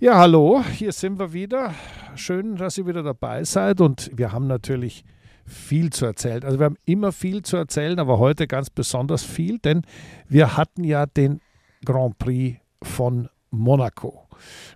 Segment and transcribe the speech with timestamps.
[0.00, 1.72] Ja, hallo, hier sind wir wieder.
[2.16, 5.04] Schön, dass ihr wieder dabei seid und wir haben natürlich
[5.46, 6.42] viel zu erzählen.
[6.42, 9.82] Also wir haben immer viel zu erzählen, aber heute ganz besonders viel, denn
[10.28, 11.40] wir hatten ja den
[11.84, 14.26] Grand Prix von Monaco.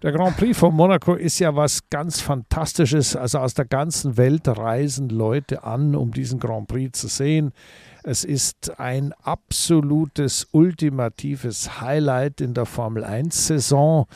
[0.05, 3.17] Der Grand Prix von Monaco ist ja was ganz Fantastisches.
[3.17, 7.51] Also aus der ganzen Welt reisen Leute an, um diesen Grand Prix zu sehen.
[8.09, 14.07] Es ist ein absolutes, ultimatives Highlight in der Formel 1-Saison.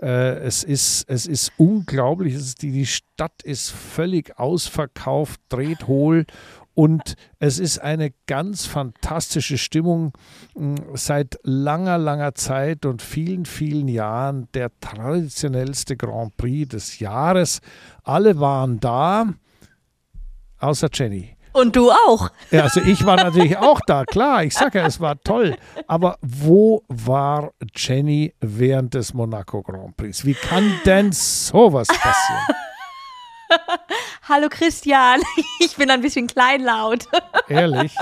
[0.00, 2.32] Äh, es, ist, es ist unglaublich.
[2.32, 6.24] Es ist die, die Stadt ist völlig ausverkauft, dreht hohl
[6.72, 10.12] und es ist eine ganz fantastische Stimmung
[10.54, 14.48] hm, seit langer, langer Zeit und vielen, vielen Jahren.
[14.54, 17.60] Der traditionellste Grand Prix des Jahres.
[18.02, 19.34] Alle waren da,
[20.58, 21.36] außer Jenny.
[21.52, 22.30] Und du auch.
[22.50, 24.44] Ja, also ich war natürlich auch da, klar.
[24.44, 25.56] Ich sage ja, es war toll.
[25.86, 30.24] Aber wo war Jenny während des Monaco Grand Prix?
[30.24, 32.46] Wie kann denn sowas passieren?
[34.32, 35.20] Hallo Christian,
[35.60, 37.04] ich bin ein bisschen kleinlaut.
[37.48, 37.94] Ehrlich?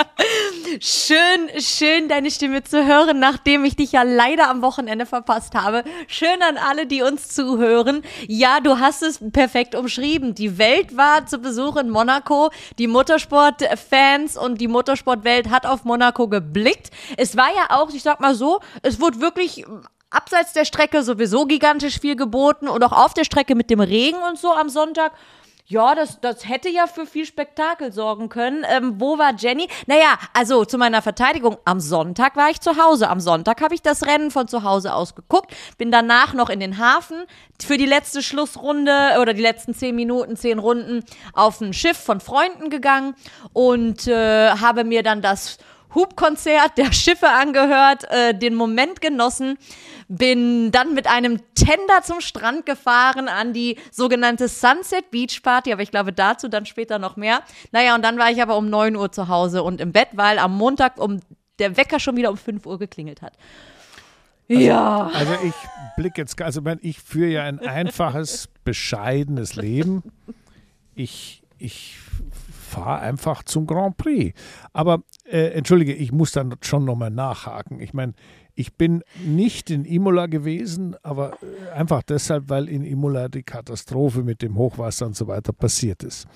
[0.78, 5.83] Schön, schön deine Stimme zu hören, nachdem ich dich ja leider am Wochenende verpasst habe.
[6.06, 8.03] Schön an alle, die uns zuhören.
[8.28, 10.37] Ja, du hast es perfekt umschrieben.
[10.37, 12.50] Die Welt war zu Besuch in Monaco.
[12.78, 16.92] Die Motorsportfans und die Motorsportwelt hat auf Monaco geblickt.
[17.17, 19.65] Es war ja auch, ich sag mal so, es wurde wirklich
[20.11, 24.19] abseits der Strecke sowieso gigantisch viel geboten und auch auf der Strecke mit dem Regen
[24.28, 25.12] und so am Sonntag
[25.70, 28.66] ja, das, das hätte ja für viel Spektakel sorgen können.
[28.68, 29.68] Ähm, wo war Jenny?
[29.86, 33.08] Naja, also zu meiner Verteidigung, am Sonntag war ich zu Hause.
[33.08, 36.58] Am Sonntag habe ich das Rennen von zu Hause aus geguckt, bin danach noch in
[36.58, 37.22] den Hafen
[37.62, 41.04] für die letzte Schlussrunde oder die letzten zehn Minuten, zehn Runden
[41.34, 43.14] auf ein Schiff von Freunden gegangen
[43.52, 45.58] und äh, habe mir dann das
[45.94, 49.58] Hubkonzert der Schiffe angehört, äh, den Moment genossen,
[50.08, 55.82] bin dann mit einem Tender zum Strand gefahren an die sogenannte Sunset Beach Party, aber
[55.82, 57.41] ich glaube dazu dann später noch mehr.
[57.72, 60.38] Naja, und dann war ich aber um 9 Uhr zu Hause und im Bett, weil
[60.38, 61.20] am Montag um
[61.59, 63.34] der Wecker schon wieder um 5 Uhr geklingelt hat.
[64.48, 65.10] Also, ja.
[65.15, 65.54] Also ich
[65.97, 70.03] blicke jetzt, also ich führe ja ein einfaches, bescheidenes Leben.
[70.97, 71.98] Ich, ich
[72.70, 74.38] fahre einfach zum Grand Prix.
[74.72, 77.80] Aber äh, entschuldige, ich muss dann schon nochmal nachhaken.
[77.80, 78.14] Ich meine,
[78.54, 84.22] ich bin nicht in Imola gewesen, aber äh, einfach deshalb, weil in Imola die Katastrophe
[84.22, 86.26] mit dem Hochwasser und so weiter passiert ist.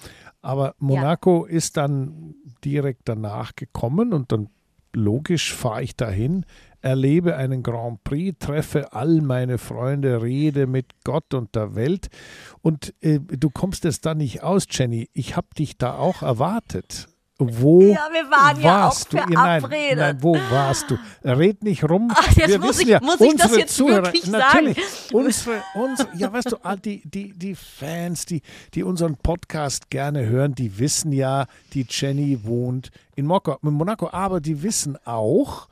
[0.43, 1.53] Aber Monaco ja.
[1.53, 2.35] ist dann
[2.65, 4.49] direkt danach gekommen und dann
[4.95, 6.45] logisch fahre ich dahin,
[6.81, 12.09] erlebe einen Grand Prix, treffe all meine Freunde, rede mit Gott und der Welt.
[12.63, 15.09] Und äh, du kommst es da nicht aus, Jenny.
[15.13, 17.09] Ich habe dich da auch erwartet.
[17.39, 19.33] Wo ja, wir waren warst ja auch du?
[19.35, 20.99] Nein, nein, wo warst du?
[21.25, 22.09] Red nicht rum.
[22.15, 25.17] Ach, jetzt wir muss, ich, ja, muss ich das jetzt Zuhörer, wirklich natürlich, sagen?
[25.17, 28.41] Unsere, unsere, ja, weißt du, die, die, die Fans, die,
[28.75, 34.63] die unseren Podcast gerne hören, die wissen ja, die Jenny wohnt in Monaco, aber die
[34.63, 35.69] wissen auch,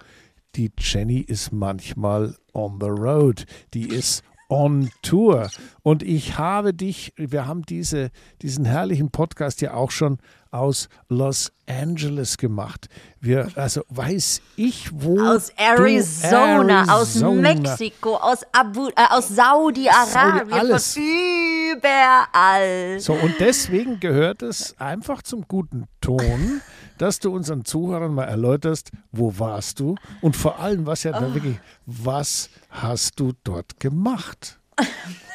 [0.57, 3.47] die Jenny ist manchmal on the road.
[3.73, 5.49] Die ist on Tour.
[5.83, 8.11] Und ich habe dich, wir haben diese,
[8.43, 10.19] diesen herrlichen Podcast ja auch schon
[10.53, 12.89] aus Los Angeles gemacht.
[13.21, 15.21] Wir, also weiß ich wo.
[15.21, 16.95] Aus Arizona, Arizona.
[16.95, 23.01] aus Mexiko, aus, Abu, äh, aus Saudi-Arabien, Saudi, überall.
[23.01, 26.61] So, und deswegen gehört es einfach zum guten Ton
[26.99, 31.35] dass du unseren Zuhörern mal erläuterst, wo warst du und vor allem, was ja oh.
[31.35, 34.61] wirklich, was hast du dort gemacht?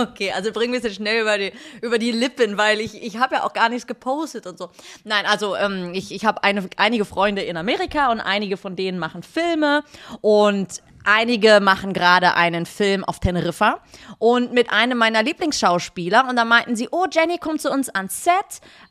[0.00, 3.16] Okay, also bringen wir es jetzt schnell über die, über die Lippen, weil ich, ich
[3.16, 4.70] habe ja auch gar nichts gepostet und so.
[5.02, 9.24] Nein, also ähm, ich, ich habe einige Freunde in Amerika und einige von denen machen
[9.24, 9.82] Filme
[10.20, 13.78] und Einige machen gerade einen Film auf Teneriffa
[14.18, 16.28] und mit einem meiner Lieblingsschauspieler.
[16.28, 18.34] Und da meinten sie, oh, Jenny, komm zu uns ans Set,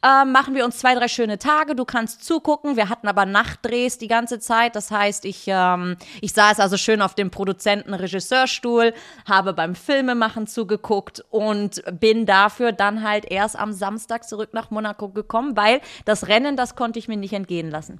[0.01, 2.75] äh, machen wir uns zwei, drei schöne Tage, du kannst zugucken.
[2.75, 4.75] Wir hatten aber Nachtdrehs die ganze Zeit.
[4.75, 8.95] Das heißt, ich, ähm, ich saß also schön auf dem Produzenten-Regisseurstuhl,
[9.29, 15.09] habe beim Filmemachen zugeguckt und bin dafür dann halt erst am Samstag zurück nach Monaco
[15.09, 17.99] gekommen, weil das Rennen, das konnte ich mir nicht entgehen lassen.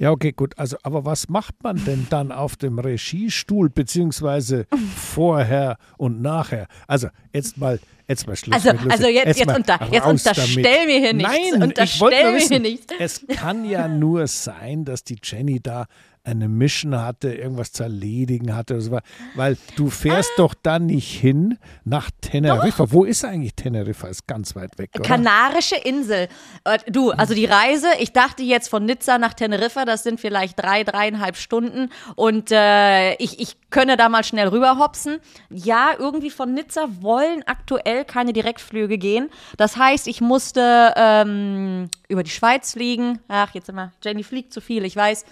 [0.00, 0.58] Ja, okay, gut.
[0.58, 4.66] Also, aber was macht man denn dann auf dem Regiestuhl, beziehungsweise
[4.96, 6.68] vorher und nachher?
[6.86, 11.00] Also, jetzt mal, jetzt mal Schluss also, Also, jetzt, jetzt, jetzt, unter, jetzt unterstell mir
[11.00, 11.30] hier nichts.
[11.30, 15.84] Nein, unterstell ich wollte nur wissen, Es kann ja nur sein, dass die Jenny da
[16.22, 18.74] eine Mission hatte, irgendwas zu erledigen hatte.
[18.74, 18.98] Oder so.
[19.34, 20.42] Weil du fährst ah.
[20.42, 22.84] doch dann nicht hin nach Teneriffa.
[22.84, 22.92] Doch.
[22.92, 24.08] Wo ist eigentlich Teneriffa?
[24.08, 24.90] Ist ganz weit weg.
[24.94, 25.04] Oder?
[25.04, 26.28] Kanarische Insel.
[26.64, 30.60] Äh, du, also die Reise, ich dachte jetzt von Nizza nach Teneriffa, das sind vielleicht
[30.60, 31.90] drei, dreieinhalb Stunden.
[32.16, 35.20] Und äh, ich, ich könne da mal schnell rüberhopsen.
[35.48, 39.30] Ja, irgendwie von Nizza wollen aktuell keine Direktflüge gehen.
[39.56, 43.20] Das heißt, ich musste ähm, über die Schweiz fliegen.
[43.28, 45.24] Ach, jetzt immer, Jenny fliegt zu viel, ich weiß.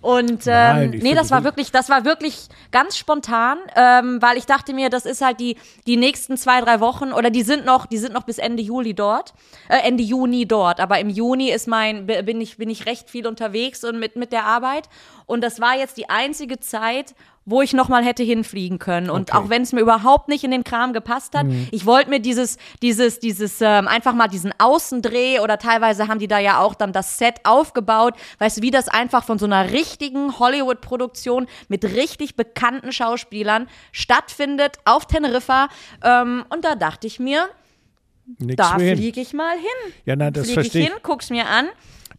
[0.00, 4.46] Und ähm, Nein, nee, das war wirklich, das war wirklich ganz spontan, ähm, weil ich
[4.46, 5.56] dachte mir, das ist halt die
[5.86, 8.94] die nächsten zwei drei Wochen oder die sind noch, die sind noch bis Ende Juli
[8.94, 9.34] dort,
[9.68, 10.80] äh, Ende Juni dort.
[10.80, 14.32] Aber im Juni ist mein bin ich bin ich recht viel unterwegs und mit mit
[14.32, 14.88] der Arbeit
[15.30, 17.14] und das war jetzt die einzige Zeit,
[17.46, 19.08] wo ich nochmal hätte hinfliegen können.
[19.08, 19.38] Und okay.
[19.38, 21.68] auch wenn es mir überhaupt nicht in den Kram gepasst hat, mhm.
[21.70, 26.26] ich wollte mir dieses, dieses, dieses, ähm, einfach mal diesen Außendreh oder teilweise haben die
[26.26, 28.14] da ja auch dann das Set aufgebaut.
[28.38, 34.78] Weißt du, wie das einfach von so einer richtigen Hollywood-Produktion mit richtig bekannten Schauspielern stattfindet
[34.84, 35.68] auf Teneriffa.
[36.02, 37.48] Ähm, und da dachte ich mir,
[38.38, 39.94] Nix da fliege ich mal hin.
[40.04, 40.88] Ja, nein, das verstehe ich.
[40.88, 41.68] Hin, guck's mir an.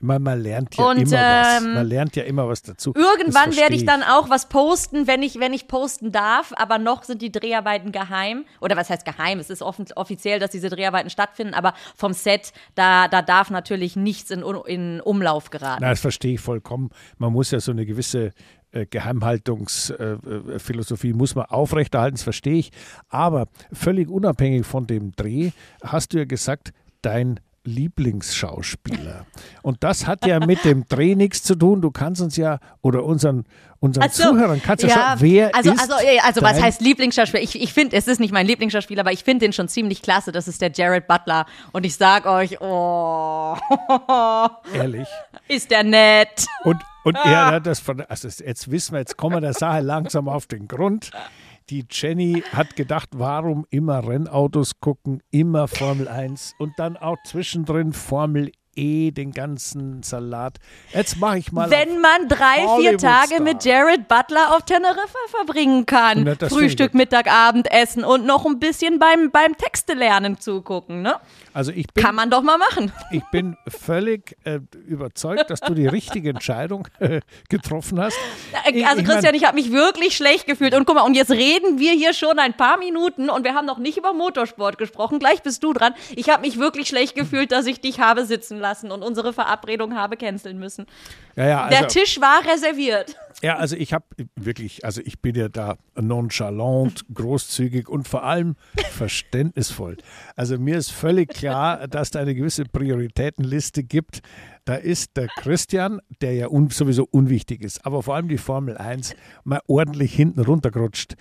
[0.02, 1.64] Man, man lernt ja und, immer was.
[1.64, 2.94] Ähm, man lernt ja immer was dazu.
[2.96, 6.54] Irgendwann werde ich dann auch was posten, wenn ich, wenn ich posten darf.
[6.56, 8.46] Aber noch sind die Dreharbeiten geheim.
[8.60, 9.40] Oder was heißt geheim?
[9.40, 11.54] Es ist offiziell, dass diese Dreharbeiten stattfinden.
[11.54, 15.82] Aber vom Set, da, da darf natürlich nichts in, in Umlauf geraten.
[15.82, 16.90] Na, das verstehe ich vollkommen.
[17.18, 18.32] Man muss ja so eine gewisse
[18.72, 22.72] äh, Geheimhaltungsphilosophie äh, muss man aufrechterhalten, das verstehe ich.
[23.10, 25.52] Aber völlig unabhängig von dem Dreh
[25.84, 26.72] hast du ja gesagt,
[27.02, 29.26] dein Lieblingsschauspieler.
[29.62, 31.82] Und das hat ja mit dem Dreh nichts zu tun.
[31.82, 33.46] Du kannst uns ja oder unseren,
[33.80, 37.44] unseren also, Zuhörern kannst ja, ja sagen, wer also, ist also, also was heißt Lieblingsschauspieler?
[37.44, 40.32] Ich, ich finde, es ist nicht mein Lieblingsschauspieler, aber ich finde den schon ziemlich klasse.
[40.32, 41.46] Das ist der Jared Butler.
[41.72, 43.56] Und ich sag euch, oh.
[44.74, 45.08] Ehrlich?
[45.48, 46.48] Ist der nett.
[46.64, 49.82] Und, und er hat das von, also jetzt wissen wir, jetzt kommen wir der Sache
[49.82, 51.12] langsam auf den Grund
[51.70, 57.94] die Jenny hat gedacht, warum immer Rennautos gucken, immer Formel 1 und dann auch zwischendrin
[57.94, 60.58] Formel eh den ganzen Salat.
[60.94, 61.70] Jetzt mache ich mal.
[61.70, 66.38] Wenn man drei, vier Tage mit Jared Butler auf Teneriffa verbringen kann.
[66.38, 71.16] Frühstück, Mittag, Abendessen und noch ein bisschen beim, beim Texte lernen zugucken, ne?
[71.54, 72.92] Also ich bin, Kann man doch mal machen.
[73.12, 77.20] Ich bin völlig äh, überzeugt, dass du die richtige Entscheidung äh,
[77.50, 78.18] getroffen hast.
[78.74, 80.74] Ich, also Christian, ich, mein, ich habe mich wirklich schlecht gefühlt.
[80.74, 83.66] Und guck mal, und jetzt reden wir hier schon ein paar Minuten und wir haben
[83.66, 85.20] noch nicht über Motorsport gesprochen.
[85.20, 85.94] Gleich bist du dran.
[86.16, 89.96] Ich habe mich wirklich schlecht gefühlt, dass ich dich habe sitzen lassen und unsere Verabredung
[89.96, 90.86] habe canceln müssen.
[91.36, 93.16] Ja, ja, also, Der Tisch war reserviert.
[93.42, 94.06] Ja, also ich habe
[94.36, 98.56] wirklich, also ich bin ja da nonchalant, großzügig und vor allem
[98.92, 99.98] verständnisvoll.
[100.36, 104.22] Also mir ist völlig klar, dass da eine gewisse Prioritätenliste gibt.
[104.66, 108.78] Da ist der Christian, der ja un sowieso unwichtig ist, aber vor allem die Formel
[108.78, 111.16] 1 mal ordentlich hinten runtergerutscht.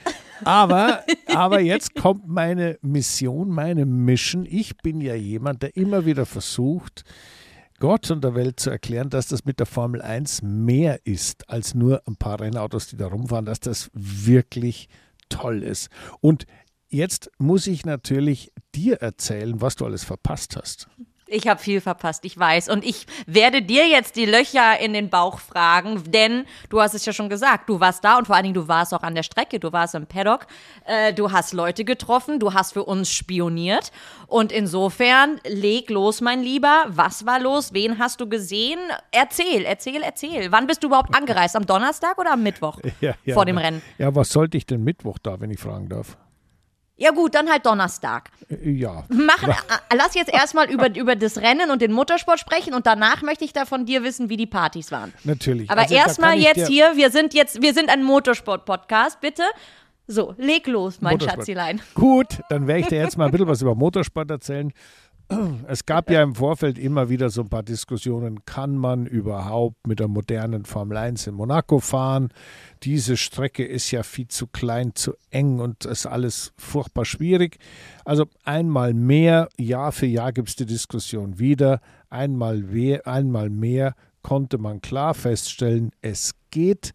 [0.45, 1.03] Aber,
[1.35, 4.47] aber jetzt kommt meine Mission, meine Mission.
[4.47, 7.05] Ich bin ja jemand, der immer wieder versucht,
[7.79, 11.75] Gott und der Welt zu erklären, dass das mit der Formel 1 mehr ist als
[11.75, 14.89] nur ein paar Rennautos, die da rumfahren, dass das wirklich
[15.31, 15.89] toll ist.
[16.21, 16.45] Und
[16.89, 20.91] jetzt muss ich natürlich dir erzählen, was du alles verpasst hast.
[21.33, 22.69] Ich habe viel verpasst, ich weiß.
[22.69, 27.07] Und ich werde dir jetzt die Löcher in den Bauch fragen, denn du hast es
[27.07, 29.23] ja schon gesagt, du warst da und vor allen Dingen du warst auch an der
[29.23, 30.47] Strecke, du warst im Paddock,
[30.87, 33.93] äh, du hast Leute getroffen, du hast für uns spioniert.
[34.27, 36.85] Und insofern, leg los, mein Lieber.
[36.89, 37.73] Was war los?
[37.73, 38.81] Wen hast du gesehen?
[39.13, 40.51] Erzähl, erzähl, erzähl.
[40.51, 41.55] Wann bist du überhaupt angereist?
[41.55, 43.83] Am Donnerstag oder am Mittwoch ja, ja, vor dem Rennen?
[43.99, 46.17] Ja, was sollte ich denn Mittwoch da, wenn ich fragen darf?
[47.01, 48.31] Ja gut, dann halt Donnerstag.
[48.51, 49.05] Äh, ja.
[49.09, 53.23] Machen, äh, lass jetzt erstmal über, über das Rennen und den Motorsport sprechen und danach
[53.23, 55.15] möchte ich da von dir wissen, wie die Partys waren.
[55.25, 55.71] Natürlich.
[55.71, 59.45] Aber also, erstmal jetzt hier, wir sind jetzt, wir sind ein Motorsport-Podcast, bitte.
[60.09, 61.39] So, leg los, mein Motorsport.
[61.39, 61.81] Schatzilein.
[61.95, 64.71] Gut, dann werde ich dir jetzt mal ein bisschen was über Motorsport erzählen.
[65.69, 70.01] Es gab ja im Vorfeld immer wieder so ein paar Diskussionen, kann man überhaupt mit
[70.01, 72.31] der modernen Formel 1 in Monaco fahren?
[72.83, 77.59] Diese Strecke ist ja viel zu klein, zu eng und ist alles furchtbar schwierig.
[78.05, 81.81] Also einmal mehr, Jahr für Jahr gibt es die Diskussion wieder.
[82.09, 86.93] Einmal mehr, einmal mehr konnte man klar feststellen, es geht.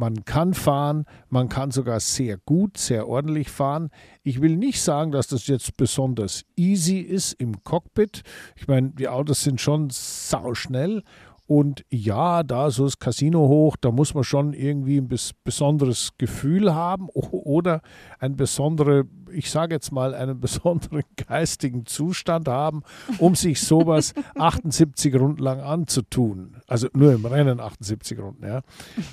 [0.00, 3.90] Man kann fahren, man kann sogar sehr gut, sehr ordentlich fahren.
[4.22, 8.22] Ich will nicht sagen, dass das jetzt besonders easy ist im Cockpit.
[8.54, 11.02] Ich meine, die Autos sind schon sauschnell
[11.48, 15.08] und ja, da so das Casino hoch, da muss man schon irgendwie ein
[15.42, 17.80] besonderes Gefühl haben oder
[18.20, 22.82] eine besondere ich sage jetzt mal, einen besonderen geistigen Zustand haben,
[23.18, 26.56] um sich sowas 78 Runden lang anzutun.
[26.66, 28.62] Also nur im Rennen 78 Runden, ja.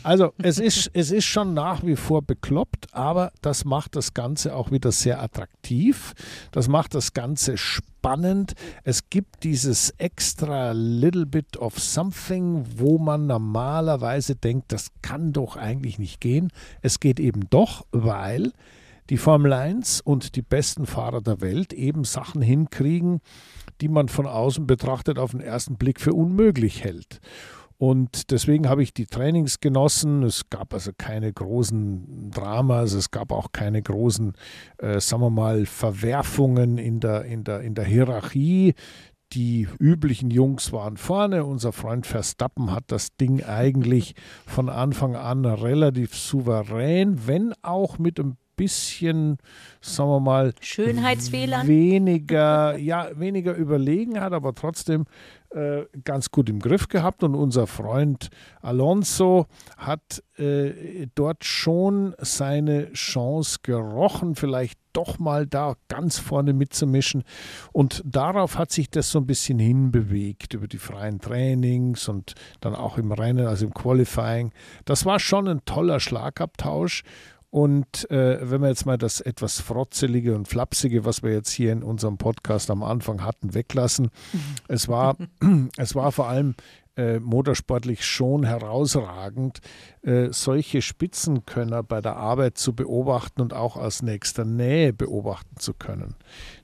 [0.04, 4.56] Also es ist, es ist schon nach wie vor bekloppt, aber das macht das Ganze
[4.56, 6.14] auch wieder sehr attraktiv.
[6.52, 8.54] Das macht das Ganze spannend.
[8.84, 15.58] Es gibt dieses extra little bit of something, wo man normalerweise denkt, das kann doch
[15.58, 16.52] eigentlich nicht gehen.
[16.82, 18.52] Es geht eben doch, weil
[19.10, 23.22] die Formel 1 und die besten Fahrer der Welt eben Sachen hinkriegen,
[23.82, 27.20] die man von außen betrachtet auf den ersten Blick für unmöglich hält.
[27.78, 30.24] Und deswegen habe ich die Trainings genossen.
[30.24, 34.34] Es gab also keine großen Dramas, es gab auch keine großen,
[34.78, 38.76] äh, sagen wir mal, Verwerfungen in der, in der, in der Hierarchie.
[39.34, 41.44] Die üblichen Jungs waren vorne.
[41.44, 48.20] Unser Freund Verstappen hat das Ding eigentlich von Anfang an relativ souverän, wenn auch mit
[48.20, 49.38] einem bisschen,
[49.82, 51.68] sagen wir mal, Schönheitsfehlern.
[51.68, 55.06] Weniger, ja, weniger überlegen hat, aber trotzdem
[55.56, 57.24] äh, ganz gut im Griff gehabt.
[57.24, 58.30] Und unser Freund
[58.62, 59.46] Alonso
[59.78, 67.24] hat äh, dort schon seine Chance gerochen, vielleicht doch mal da ganz vorne mitzumischen.
[67.72, 72.76] Und darauf hat sich das so ein bisschen hinbewegt über die freien Trainings und dann
[72.76, 74.52] auch im Rennen, also im Qualifying.
[74.86, 77.04] Das war schon ein toller Schlagabtausch.
[77.56, 81.72] Und äh, wenn wir jetzt mal das etwas frotzelige und flapsige, was wir jetzt hier
[81.72, 84.10] in unserem Podcast am Anfang hatten, weglassen,
[84.68, 85.16] es war,
[85.78, 86.56] es war vor allem
[86.98, 89.60] äh, motorsportlich schon herausragend,
[90.02, 95.74] äh, solche Spitzenkönner bei der Arbeit zu beobachten und auch aus nächster Nähe beobachten zu
[95.74, 96.16] können.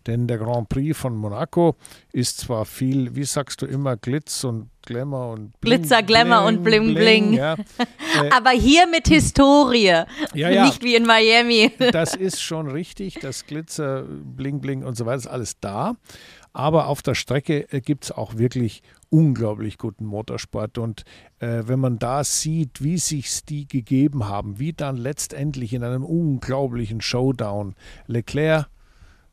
[0.08, 1.76] Denn der Grand Prix von Monaco
[2.12, 6.64] ist zwar viel, wie sagst du immer, Glitz und Glamour und Bling, Glitzer, Glamour und
[6.64, 6.96] Bling Bling.
[6.96, 7.34] Bling.
[7.34, 7.56] Ja.
[8.22, 10.66] Äh, Aber hier mit Historie, ja, ja.
[10.66, 11.72] nicht wie in Miami.
[11.94, 15.96] Das ist schon richtig, das Glitzer, Bling Bling und so weiter ist alles da.
[16.52, 20.78] Aber auf der Strecke äh, gibt es auch wirklich unglaublich guten Motorsport.
[20.78, 21.04] Und
[21.40, 26.04] äh, wenn man da sieht, wie sich die gegeben haben, wie dann letztendlich in einem
[26.04, 27.76] unglaublichen Showdown
[28.08, 28.68] Leclerc,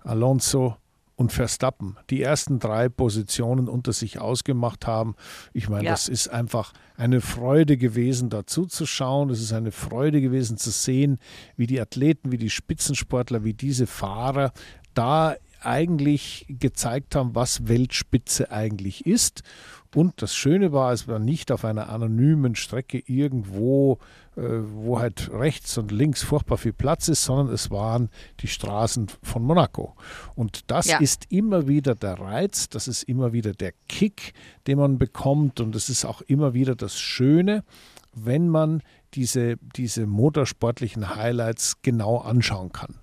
[0.00, 0.76] Alonso
[1.16, 5.16] und Verstappen die ersten drei Positionen unter sich ausgemacht haben.
[5.52, 5.90] Ich meine, ja.
[5.90, 9.30] das ist einfach eine Freude gewesen, dazu zu schauen.
[9.30, 11.18] Es ist eine Freude gewesen zu sehen,
[11.56, 14.52] wie die Athleten, wie die Spitzensportler, wie diese Fahrer
[14.94, 19.42] da eigentlich gezeigt haben, was Weltspitze eigentlich ist.
[19.94, 23.98] Und das Schöne war, es war nicht auf einer anonymen Strecke irgendwo,
[24.36, 28.10] äh, wo halt rechts und links furchtbar viel Platz ist, sondern es waren
[28.40, 29.96] die Straßen von Monaco.
[30.34, 30.98] Und das ja.
[30.98, 34.34] ist immer wieder der Reiz, das ist immer wieder der Kick,
[34.66, 37.64] den man bekommt und es ist auch immer wieder das Schöne,
[38.14, 38.82] wenn man
[39.14, 42.94] diese, diese motorsportlichen Highlights genau anschauen kann.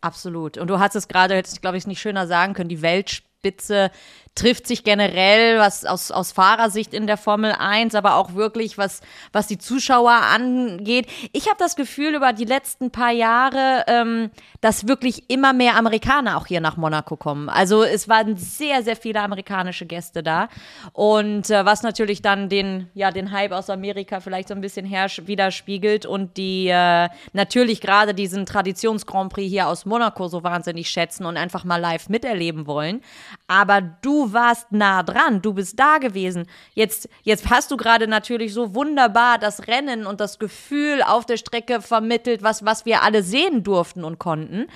[0.00, 0.58] Absolut.
[0.58, 3.90] Und du hast es gerade, hättest glaube ich, nicht schöner sagen können, die Weltspitze
[4.36, 9.00] trifft sich generell, was aus, aus Fahrersicht in der Formel 1, aber auch wirklich, was,
[9.32, 11.08] was die Zuschauer angeht.
[11.32, 16.36] Ich habe das Gefühl über die letzten paar Jahre, ähm, dass wirklich immer mehr Amerikaner
[16.36, 17.48] auch hier nach Monaco kommen.
[17.48, 20.48] Also es waren sehr, sehr viele amerikanische Gäste da.
[20.92, 24.84] Und äh, was natürlich dann den, ja, den Hype aus Amerika vielleicht so ein bisschen
[24.84, 30.90] her widerspiegelt und die äh, natürlich gerade diesen Traditions-Grand Prix hier aus Monaco so wahnsinnig
[30.90, 33.02] schätzen und einfach mal live miterleben wollen.
[33.46, 36.46] Aber du warst nah dran, du bist da gewesen.
[36.74, 41.36] Jetzt, jetzt hast du gerade natürlich so wunderbar das Rennen und das Gefühl auf der
[41.36, 44.66] Strecke vermittelt, was, was wir alle sehen durften und konnten.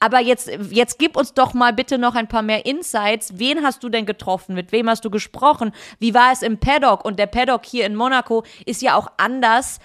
[0.00, 3.38] Aber jetzt, jetzt gib uns doch mal bitte noch ein paar mehr Insights.
[3.38, 4.54] Wen hast du denn getroffen?
[4.54, 5.72] Mit wem hast du gesprochen?
[5.98, 7.04] Wie war es im Paddock?
[7.04, 9.80] Und der Paddock hier in Monaco ist ja auch anders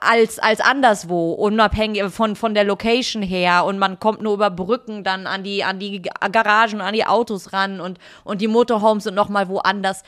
[0.00, 3.64] als, als anderswo, unabhängig von, von der Location her.
[3.64, 6.02] Und man kommt nur über Brücken dann an die, an die
[6.32, 10.02] Garagen, an die Autos ran und, und die Motorhomes sind nochmal woanders.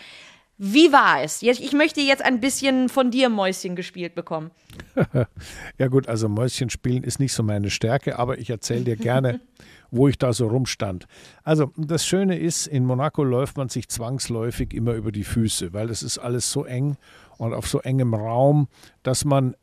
[0.63, 1.41] Wie war es?
[1.41, 4.51] Ich möchte jetzt ein bisschen von dir Mäuschen gespielt bekommen.
[5.79, 9.41] ja gut, also Mäuschen spielen ist nicht so meine Stärke, aber ich erzähle dir gerne,
[9.91, 11.07] wo ich da so rumstand.
[11.45, 15.89] Also das Schöne ist, in Monaco läuft man sich zwangsläufig immer über die Füße, weil
[15.89, 16.99] es ist alles so eng
[17.41, 18.69] und auf so engem Raum,
[19.03, 19.57] dass man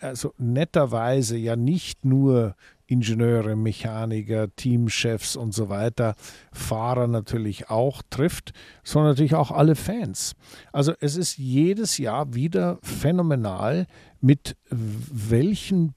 [0.00, 2.56] also netterweise ja nicht nur
[2.86, 6.14] Ingenieure, Mechaniker, Teamchefs und so weiter,
[6.52, 10.36] Fahrer natürlich auch trifft, sondern natürlich auch alle Fans.
[10.72, 13.86] Also es ist jedes Jahr wieder phänomenal,
[14.22, 15.94] mit welchen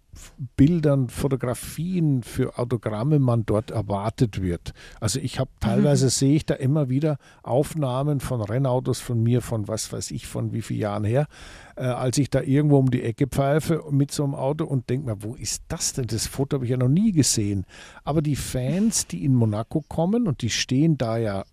[0.55, 4.73] Bildern, Fotografien, für Autogramme man dort erwartet wird.
[4.99, 6.09] Also ich habe teilweise mhm.
[6.09, 10.53] sehe ich da immer wieder Aufnahmen von Rennautos von mir, von was weiß ich, von
[10.53, 11.27] wie vielen Jahren her,
[11.75, 15.07] äh, als ich da irgendwo um die Ecke pfeife mit so einem Auto und denke
[15.07, 16.07] mir, wo ist das denn?
[16.07, 17.65] Das Foto habe ich ja noch nie gesehen.
[18.03, 21.43] Aber die Fans, die in Monaco kommen und die stehen da ja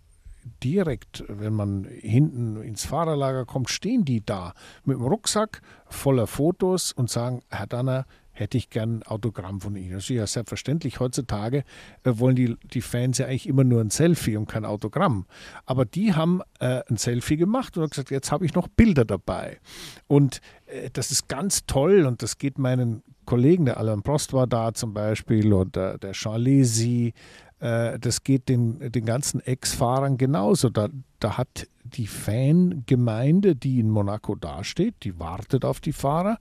[0.63, 6.91] direkt, wenn man hinten ins Fahrerlager kommt, stehen die da mit dem Rucksack voller Fotos
[6.91, 8.05] und sagen, Herr Danner,
[8.39, 9.97] hätte ich gern ein Autogramm von Ihnen.
[9.97, 10.99] Ist ja selbstverständlich.
[10.99, 11.63] Heutzutage
[12.03, 15.25] äh, wollen die, die Fans ja eigentlich immer nur ein Selfie und kein Autogramm.
[15.65, 19.05] Aber die haben äh, ein Selfie gemacht und haben gesagt, jetzt habe ich noch Bilder
[19.05, 19.59] dabei.
[20.07, 24.47] Und äh, das ist ganz toll und das geht meinen Kollegen, der Alain Prost war
[24.47, 27.13] da zum Beispiel oder der Jean Lézy,
[27.59, 30.69] äh, das geht den, den ganzen Ex-Fahrern genauso.
[30.69, 36.37] Da, da hat die Fangemeinde, die in Monaco dasteht, die wartet auf die Fahrer,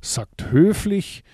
[0.00, 1.24] sagt höflich,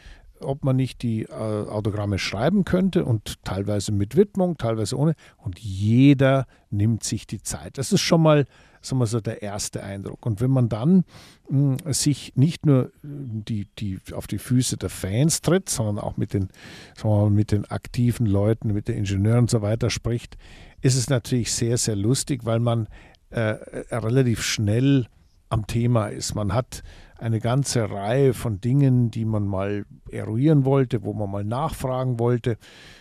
[0.40, 5.14] ob man nicht die äh, Autogramme schreiben könnte und teilweise mit Widmung, teilweise ohne.
[5.36, 7.76] Und jeder nimmt sich die Zeit.
[7.76, 8.46] Das ist schon mal
[8.80, 10.24] sagen wir so, der erste Eindruck.
[10.26, 11.04] Und wenn man dann
[11.48, 15.98] mh, hm, sich nicht nur äh, die, die auf die Füße der Fans tritt, sondern
[15.98, 16.48] auch mit den,
[16.96, 20.36] sagen mal, mit den aktiven Leuten, mit den Ingenieuren und so weiter spricht,
[20.80, 22.88] ist es natürlich sehr, sehr lustig, weil man
[23.30, 23.52] äh,
[23.90, 25.06] äh relativ schnell
[25.48, 26.34] am Thema ist.
[26.34, 26.82] Man hat
[27.18, 32.58] eine ganze Reihe von Dingen, die man mal eruieren wollte, wo man mal nachfragen wollte.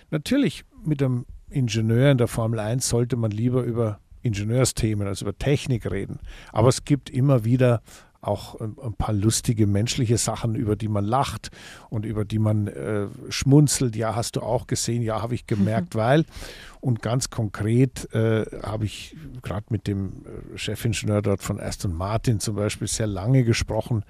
[0.10, 5.38] Natürlich mit einem Ingenieur in der Formel 1 sollte man lieber über Ingenieursthemen, also über
[5.38, 6.20] Technik reden.
[6.52, 7.82] Aber es gibt immer wieder
[8.22, 11.50] auch ein paar lustige menschliche Sachen, über die man lacht
[11.90, 13.96] und über die man äh, schmunzelt.
[13.96, 16.26] Ja, hast du auch gesehen, ja, habe ich gemerkt, weil.
[16.82, 22.40] Und ganz konkret äh, habe ich gerade mit dem äh, Chefingenieur dort von Aston Martin
[22.40, 24.04] zum Beispiel sehr lange gesprochen,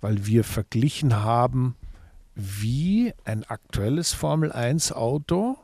[0.00, 1.76] weil wir verglichen haben,
[2.34, 5.56] wie ein aktuelles Formel 1 Auto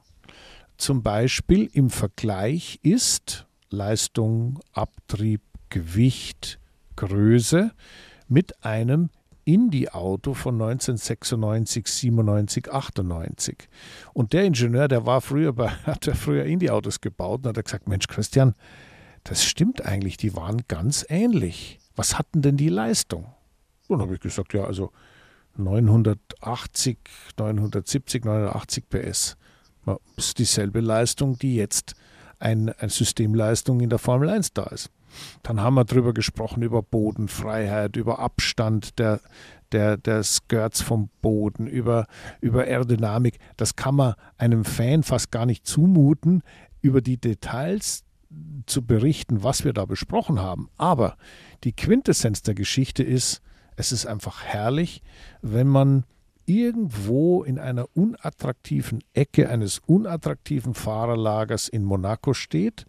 [0.77, 6.59] zum Beispiel im Vergleich ist Leistung, Abtrieb, Gewicht,
[6.97, 7.73] Größe
[8.29, 9.11] mit einem
[9.45, 13.69] Indie-Auto von 1996, 97, 98.
[14.13, 17.89] Und der Ingenieur, der war früher bei, hat ja früher Indie-Autos gebaut und hat gesagt,
[17.89, 18.55] Mensch, Christian,
[19.25, 21.79] das stimmt eigentlich, die waren ganz ähnlich.
[21.97, 23.27] Was hatten denn die Leistung?
[23.89, 24.93] Und habe ich gesagt, ja, also
[25.57, 26.99] 980,
[27.39, 29.37] 970, 980 PS.
[29.85, 31.95] Das ist dieselbe Leistung, die jetzt
[32.39, 34.91] ein, eine Systemleistung in der Formel 1 da ist.
[35.43, 39.21] Dann haben wir darüber gesprochen, über Bodenfreiheit, über Abstand der,
[39.73, 42.07] der, der Skirts vom Boden, über,
[42.41, 43.39] über Aerodynamik.
[43.57, 46.43] Das kann man einem Fan fast gar nicht zumuten,
[46.81, 48.05] über die Details
[48.67, 50.69] zu berichten, was wir da besprochen haben.
[50.77, 51.17] Aber
[51.65, 53.41] die Quintessenz der Geschichte ist,
[53.77, 55.03] es ist einfach herrlich,
[55.43, 56.05] wenn man
[56.47, 62.87] irgendwo in einer unattraktiven Ecke eines unattraktiven Fahrerlagers in Monaco steht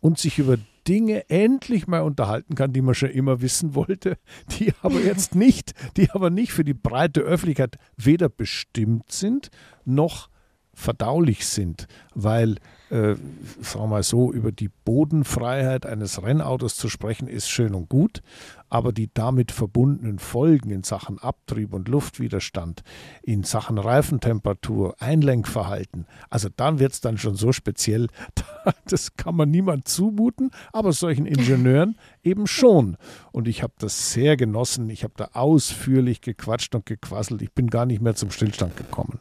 [0.00, 4.16] und sich über Dinge endlich mal unterhalten kann, die man schon immer wissen wollte,
[4.58, 9.50] die aber jetzt nicht, die aber nicht für die breite Öffentlichkeit weder bestimmt sind
[9.84, 10.30] noch
[10.72, 12.56] verdaulich sind, weil,
[12.90, 13.14] äh,
[13.60, 18.22] sagen wir mal so, über die Bodenfreiheit eines Rennautos zu sprechen, ist schön und gut,
[18.70, 22.82] aber die damit verbundenen Folgen in Sachen Abtrieb und Luftwiderstand,
[23.22, 28.08] in Sachen Reifentemperatur, Einlenkverhalten, also dann wird es dann schon so speziell,
[28.86, 32.96] das kann man niemand zumuten, aber solchen Ingenieuren eben schon.
[33.32, 37.68] Und ich habe das sehr genossen, ich habe da ausführlich gequatscht und gequasselt, ich bin
[37.68, 39.20] gar nicht mehr zum Stillstand gekommen.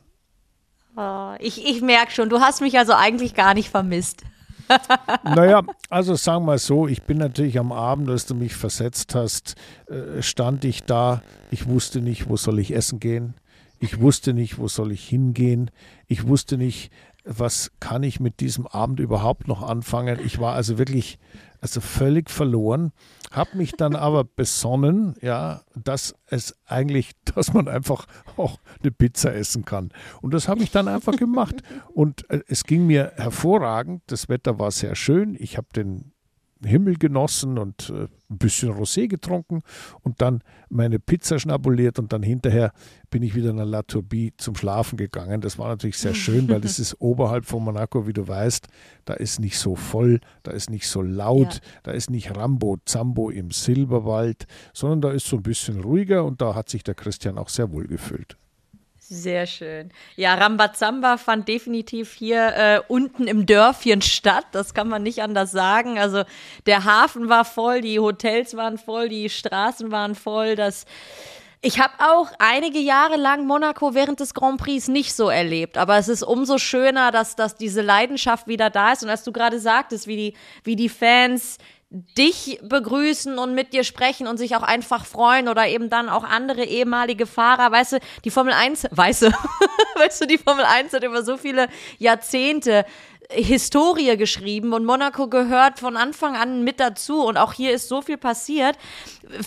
[0.97, 4.23] Oh, ich ich merke schon, du hast mich also eigentlich gar nicht vermisst.
[5.23, 9.55] naja, also sagen wir so, ich bin natürlich am Abend, als du mich versetzt hast,
[9.87, 13.35] äh, stand ich da, ich wusste nicht, wo soll ich essen gehen,
[13.79, 15.69] ich wusste nicht, wo soll ich hingehen,
[16.07, 16.91] ich wusste nicht,
[17.23, 20.19] was kann ich mit diesem Abend überhaupt noch anfangen.
[20.25, 21.19] Ich war also wirklich
[21.61, 22.91] also völlig verloren,
[23.31, 29.33] habe mich dann aber besonnen, ja, dass es eigentlich, dass man einfach auch eine Pizza
[29.33, 29.91] essen kann.
[30.21, 31.55] Und das habe ich dann einfach gemacht.
[31.93, 34.03] Und äh, es ging mir hervorragend.
[34.07, 35.35] Das Wetter war sehr schön.
[35.39, 36.13] Ich habe den
[36.63, 39.61] Himmel genossen und äh, ein bisschen Rosé getrunken
[40.01, 42.73] und dann meine Pizza schnabuliert und dann hinterher
[43.09, 45.41] bin ich wieder nach La Tourbie zum Schlafen gegangen.
[45.41, 48.67] Das war natürlich sehr schön, weil das ist oberhalb von Monaco, wie du weißt.
[49.05, 51.61] Da ist nicht so voll, da ist nicht so laut, ja.
[51.83, 56.41] da ist nicht Rambo Zambo im Silberwald, sondern da ist so ein bisschen ruhiger und
[56.41, 58.37] da hat sich der Christian auch sehr wohl gefühlt.
[59.09, 59.91] Sehr schön.
[60.17, 64.43] Ja, Rambazamba fand definitiv hier äh, unten im Dörfchen statt.
[64.51, 65.97] Das kann man nicht anders sagen.
[65.97, 66.23] Also
[66.65, 70.57] der Hafen war voll, die Hotels waren voll, die Straßen waren voll.
[70.57, 70.83] Das
[71.61, 75.97] Ich habe auch einige Jahre lang Monaco während des Grand Prix nicht so erlebt, aber
[75.97, 79.61] es ist umso schöner, dass, dass diese Leidenschaft wieder da ist und als du gerade
[79.61, 80.33] sagtest, wie die,
[80.65, 85.67] wie die Fans dich begrüßen und mit dir sprechen und sich auch einfach freuen oder
[85.67, 89.31] eben dann auch andere ehemalige Fahrer, weißt du, die Formel 1, weißt du,
[89.95, 92.85] weißt du, die Formel 1 hat über so viele Jahrzehnte
[93.29, 98.01] Historie geschrieben und Monaco gehört von Anfang an mit dazu und auch hier ist so
[98.01, 98.77] viel passiert.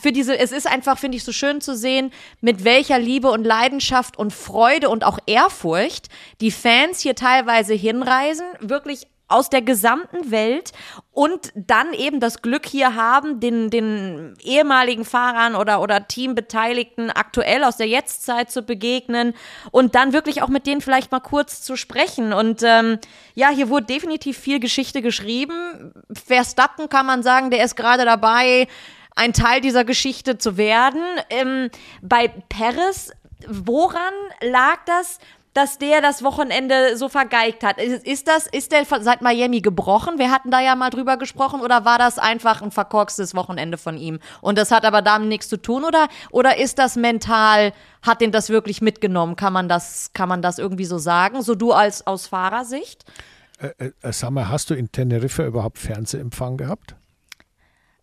[0.01, 3.45] Für diese, es ist einfach, finde ich, so schön zu sehen, mit welcher Liebe und
[3.45, 6.09] Leidenschaft und Freude und auch Ehrfurcht
[6.43, 10.73] die Fans hier teilweise hinreisen, wirklich aus der gesamten Welt
[11.13, 17.65] und dann eben das Glück hier haben, den, den ehemaligen Fahrern oder, oder Teambeteiligten aktuell
[17.65, 19.35] aus der Jetztzeit zu begegnen
[19.71, 22.33] und dann wirklich auch mit denen vielleicht mal kurz zu sprechen.
[22.33, 22.99] Und ähm,
[23.35, 25.93] ja, hier wurde definitiv viel Geschichte geschrieben.
[26.13, 28.67] Verstappen kann man sagen, der ist gerade dabei,
[29.15, 31.03] ein Teil dieser Geschichte zu werden.
[31.29, 31.71] Ähm,
[32.03, 33.13] bei Paris,
[33.47, 35.19] woran lag das?
[35.53, 37.79] Dass der das Wochenende so vergeigt hat.
[37.79, 40.19] Ist das, ist der seit Miami gebrochen?
[40.19, 43.97] Wir hatten da ja mal drüber gesprochen oder war das einfach ein verkorkstes Wochenende von
[43.97, 44.21] ihm?
[44.41, 48.31] Und das hat aber damit nichts zu tun oder, oder ist das mental, hat den
[48.33, 49.37] das wirklich mitgenommen?
[49.37, 51.43] Kann man das, kann man das irgendwie so sagen?
[51.43, 53.05] So du als, aus Fahrersicht?
[53.59, 56.95] Äh, äh, sag mal, hast du in Teneriffa überhaupt Fernsehempfang gehabt?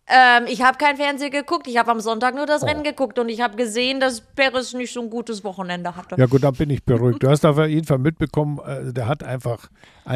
[0.08, 1.66] Ähm, ich habe kein Fernsehen geguckt.
[1.66, 2.66] Ich habe am Sonntag nur das oh.
[2.66, 6.16] Rennen geguckt und ich habe gesehen, dass Perez nicht so ein gutes Wochenende hatte.
[6.18, 7.22] Ja gut, dann bin ich beruhigt.
[7.22, 9.68] Du hast auf jeden Fall mitbekommen, äh, der hat einfach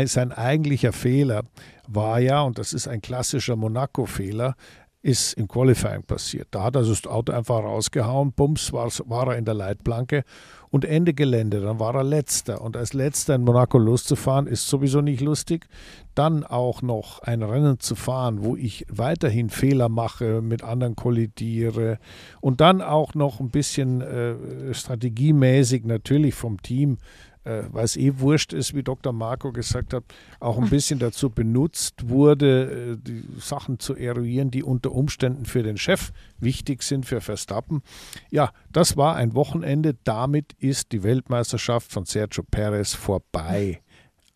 [0.06, 1.42] sein eigentlicher Fehler
[1.86, 4.56] war ja, und das ist ein klassischer Monaco-Fehler,
[5.02, 6.48] ist im Qualifying passiert.
[6.52, 10.24] Da hat er das Auto einfach rausgehauen, bums, war, war er in der Leitplanke
[10.70, 12.62] und Ende Gelände, dann war er letzter.
[12.62, 15.66] Und als letzter in Monaco loszufahren, ist sowieso nicht lustig.
[16.14, 21.98] Dann auch noch ein Rennen zu fahren, wo ich weiterhin Fehler mache, mit anderen kollidiere
[22.40, 26.98] und dann auch noch ein bisschen äh, strategiemäßig natürlich vom Team
[27.44, 29.12] äh, weil es eh wurscht ist, wie Dr.
[29.12, 30.04] Marco gesagt hat,
[30.40, 35.62] auch ein bisschen dazu benutzt wurde, äh, die Sachen zu eruieren, die unter Umständen für
[35.62, 37.82] den Chef wichtig sind, für Verstappen.
[38.30, 39.96] Ja, das war ein Wochenende.
[40.04, 43.80] Damit ist die Weltmeisterschaft von Sergio Perez vorbei.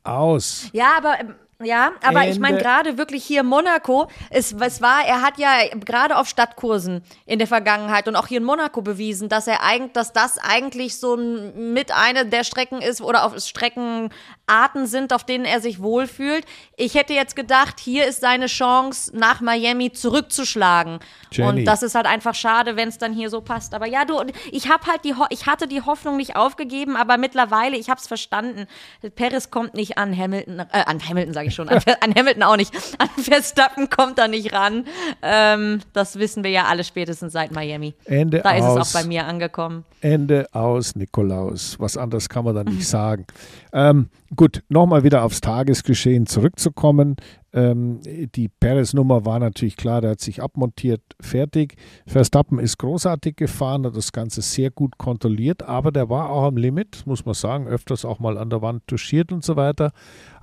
[0.02, 0.70] Aus.
[0.72, 2.32] Ja, aber ähm, ja, aber Ende.
[2.32, 5.48] ich meine gerade wirklich hier Monaco, es, es war, er hat ja
[5.84, 9.92] gerade auf Stadtkursen in der Vergangenheit und auch hier in Monaco bewiesen, dass er eigentlich,
[9.92, 15.46] dass das eigentlich so mit einer der Strecken ist oder auf Streckenarten sind, auf denen
[15.46, 16.44] er sich wohlfühlt.
[16.76, 20.98] Ich hätte jetzt gedacht, hier ist seine Chance, nach Miami zurückzuschlagen.
[21.32, 21.48] Jenny.
[21.48, 23.72] Und das ist halt einfach schade, wenn es dann hier so passt.
[23.72, 24.20] Aber ja, du,
[24.52, 28.06] ich habe halt die, ich hatte die Hoffnung nicht aufgegeben, aber mittlerweile, ich habe es
[28.06, 28.66] verstanden.
[29.14, 32.56] Paris kommt nicht an Hamilton, äh, an Hamilton sage ich schon, an, an, Hamilton auch
[32.56, 32.74] nicht.
[32.98, 34.84] An Verstappen kommt er nicht ran.
[35.22, 37.94] Ähm, das wissen wir ja alle spätestens seit Miami.
[38.04, 39.84] Ende da aus, ist es auch bei mir angekommen.
[40.00, 41.76] Ende aus, Nikolaus.
[41.78, 43.26] Was anderes kann man da nicht sagen.
[43.72, 47.16] Ähm, gut, nochmal wieder aufs Tagesgeschehen zurückzukommen.
[47.56, 51.76] Ähm, die Perez-Nummer war natürlich klar, der hat sich abmontiert, fertig.
[52.06, 56.58] Verstappen ist großartig gefahren, hat das Ganze sehr gut kontrolliert, aber der war auch am
[56.58, 59.92] Limit, muss man sagen, öfters auch mal an der Wand touchiert und so weiter.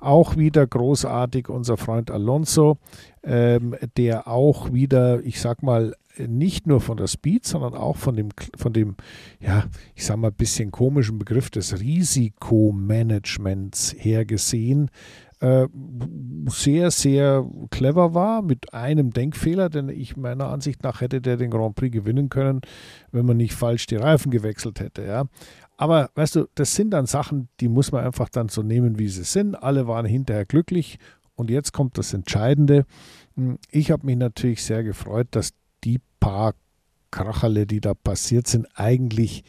[0.00, 2.78] Auch wieder großartig unser Freund Alonso,
[3.22, 8.16] ähm, der auch wieder, ich sag mal, nicht nur von der Speed, sondern auch von
[8.16, 8.96] dem, von dem,
[9.40, 14.92] ja, ich sag mal, bisschen komischen Begriff des Risikomanagements her gesehen,
[15.44, 15.68] äh,
[16.48, 21.50] sehr, sehr clever war mit einem Denkfehler, denn ich meiner Ansicht nach hätte der den
[21.50, 22.62] Grand Prix gewinnen können,
[23.12, 25.04] wenn man nicht falsch die Reifen gewechselt hätte.
[25.04, 25.24] Ja.
[25.76, 29.08] Aber weißt du, das sind dann Sachen, die muss man einfach dann so nehmen, wie
[29.08, 29.54] sie sind.
[29.54, 30.98] Alle waren hinterher glücklich
[31.34, 32.86] und jetzt kommt das Entscheidende.
[33.70, 35.50] Ich habe mich natürlich sehr gefreut, dass
[35.82, 36.54] die paar
[37.10, 39.44] Kracherle, die da passiert sind, eigentlich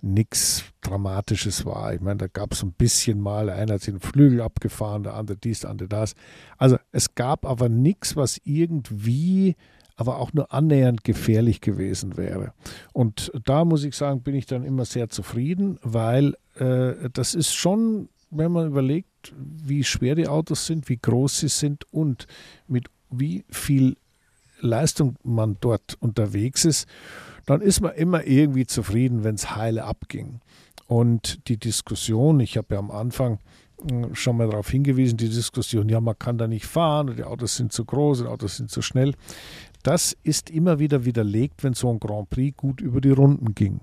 [0.00, 1.94] nichts Dramatisches war.
[1.94, 5.36] Ich meine, da gab es ein bisschen mal, einer hat den Flügel abgefahren, der andere
[5.36, 6.14] dies, der andere das.
[6.58, 9.56] Also es gab aber nichts, was irgendwie
[9.96, 12.52] aber auch nur annähernd gefährlich gewesen wäre.
[12.92, 17.54] Und da muss ich sagen, bin ich dann immer sehr zufrieden, weil äh, das ist
[17.54, 22.26] schon, wenn man überlegt, wie schwer die Autos sind, wie groß sie sind und
[22.68, 23.96] mit wie viel
[24.60, 26.86] Leistung man dort unterwegs ist,
[27.46, 30.40] dann ist man immer irgendwie zufrieden, wenn es heile abging.
[30.88, 33.38] Und die Diskussion, ich habe ja am Anfang
[33.88, 37.56] hm, schon mal darauf hingewiesen, die Diskussion, ja, man kann da nicht fahren, die Autos
[37.56, 39.14] sind zu groß, die Autos sind zu schnell.
[39.82, 43.80] Das ist immer wieder widerlegt, wenn so ein Grand Prix gut über die Runden ging.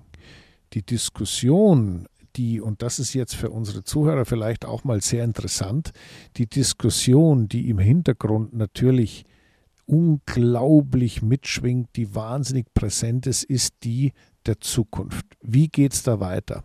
[0.73, 5.91] Die Diskussion, die, und das ist jetzt für unsere Zuhörer vielleicht auch mal sehr interessant,
[6.37, 9.25] die Diskussion, die im Hintergrund natürlich
[9.85, 14.13] unglaublich mitschwingt, die wahnsinnig präsent ist, ist die
[14.45, 15.25] der Zukunft.
[15.41, 16.63] Wie geht es da weiter?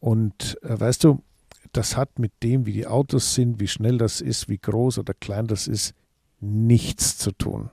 [0.00, 1.22] Und äh, weißt du,
[1.72, 5.14] das hat mit dem, wie die Autos sind, wie schnell das ist, wie groß oder
[5.14, 5.94] klein das ist,
[6.40, 7.70] nichts zu tun.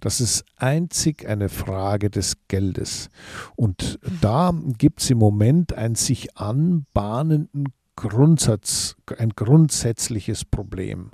[0.00, 3.10] Das ist einzig eine Frage des Geldes.
[3.54, 7.66] Und da gibt es im Moment ein sich anbahnenden
[7.98, 11.10] Grundsatz, ein grundsätzliches Problem.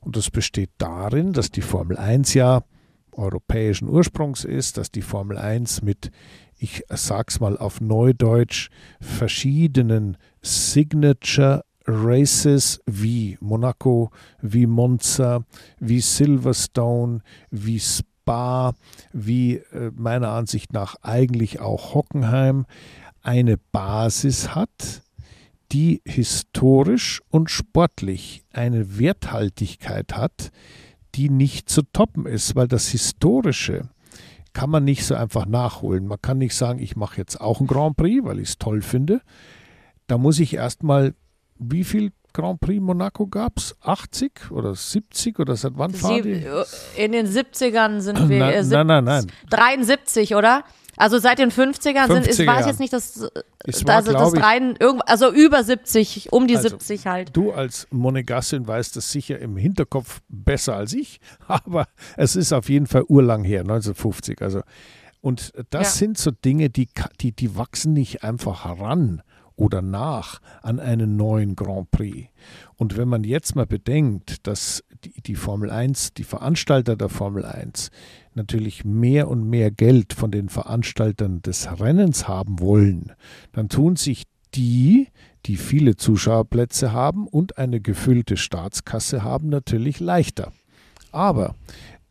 [0.00, 2.62] Und das besteht darin, dass die Formel 1 ja
[3.12, 6.10] europäischen Ursprungs ist, dass die Formel 1 mit,
[6.58, 8.70] ich sag's mal auf Neudeutsch,
[9.00, 15.44] verschiedenen Signature Races wie Monaco, wie Monza,
[15.78, 17.20] wie Silverstone,
[17.50, 18.74] wie Spa,
[19.12, 22.66] wie äh, meiner Ansicht nach eigentlich auch Hockenheim
[23.22, 25.03] eine Basis hat,
[25.72, 30.50] die historisch und sportlich eine Werthaltigkeit hat,
[31.14, 33.88] die nicht zu toppen ist, weil das Historische
[34.52, 36.06] kann man nicht so einfach nachholen.
[36.06, 38.82] Man kann nicht sagen, ich mache jetzt auch ein Grand Prix, weil ich es toll
[38.82, 39.20] finde.
[40.06, 41.14] Da muss ich erstmal,
[41.58, 43.76] wie viel Grand Prix Monaco gab es?
[43.80, 46.44] 80 oder 70 oder seit wann fahren die?
[46.96, 48.38] In den 70ern sind wir.
[48.38, 49.26] Nein, nein, nein, nein.
[49.50, 50.64] 73, oder?
[50.96, 53.28] Also seit den 50ern 50er, sind, ich weiß jetzt nicht, dass
[53.64, 54.76] es war, also das rein,
[55.06, 57.36] also über 70, um die also, 70 halt.
[57.36, 62.68] Du als Monegassin weißt das sicher im Hinterkopf besser als ich, aber es ist auf
[62.68, 64.42] jeden Fall urlang her, 1950.
[64.42, 64.62] Also
[65.20, 66.06] und das ja.
[66.06, 66.86] sind so Dinge, die,
[67.20, 69.22] die, die wachsen nicht einfach heran
[69.56, 72.28] oder nach an einen neuen Grand Prix.
[72.76, 77.44] Und wenn man jetzt mal bedenkt, dass die, die Formel 1, die Veranstalter der Formel
[77.44, 77.90] 1,
[78.34, 83.12] natürlich mehr und mehr Geld von den Veranstaltern des Rennens haben wollen,
[83.52, 85.08] dann tun sich die,
[85.46, 90.52] die viele Zuschauerplätze haben und eine gefüllte Staatskasse haben, natürlich leichter.
[91.12, 91.54] Aber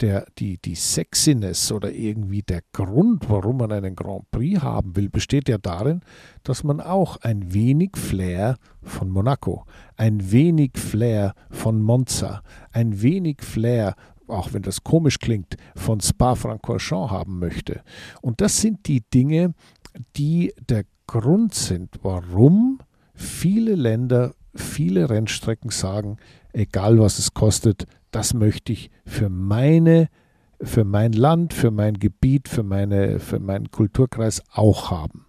[0.04, 5.10] der, die, die Sexiness oder irgendwie der Grund, warum man einen Grand Prix haben will,
[5.10, 6.02] besteht ja darin,
[6.44, 13.42] dass man auch ein wenig Flair von Monaco, ein wenig Flair von Monza, ein wenig
[13.42, 13.96] Flair
[14.28, 17.82] auch wenn das komisch klingt, von Spa-Francorchamps haben möchte.
[18.22, 19.54] Und das sind die Dinge,
[20.16, 22.80] die der Grund sind, warum
[23.14, 26.18] viele Länder, viele Rennstrecken sagen,
[26.54, 30.10] egal was es kostet, das möchte ich für meine
[30.62, 35.26] für mein Land, für mein Gebiet, für, meine, für meinen Kulturkreis auch haben.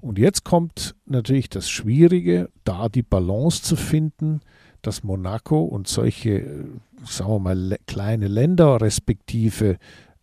[0.00, 4.40] Und jetzt kommt natürlich das Schwierige, da die Balance zu finden,
[4.82, 6.66] dass Monaco und solche,
[7.04, 9.78] sagen wir mal, kleine Länder respektive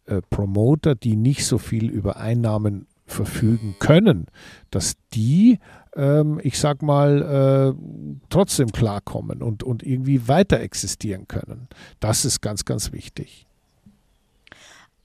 [0.05, 4.27] äh, Promoter, die nicht so viel über Einnahmen verfügen können,
[4.71, 5.59] dass die
[5.95, 11.67] ähm, ich sag mal, äh, trotzdem klarkommen und, und irgendwie weiter existieren können.
[11.99, 13.45] Das ist ganz, ganz wichtig.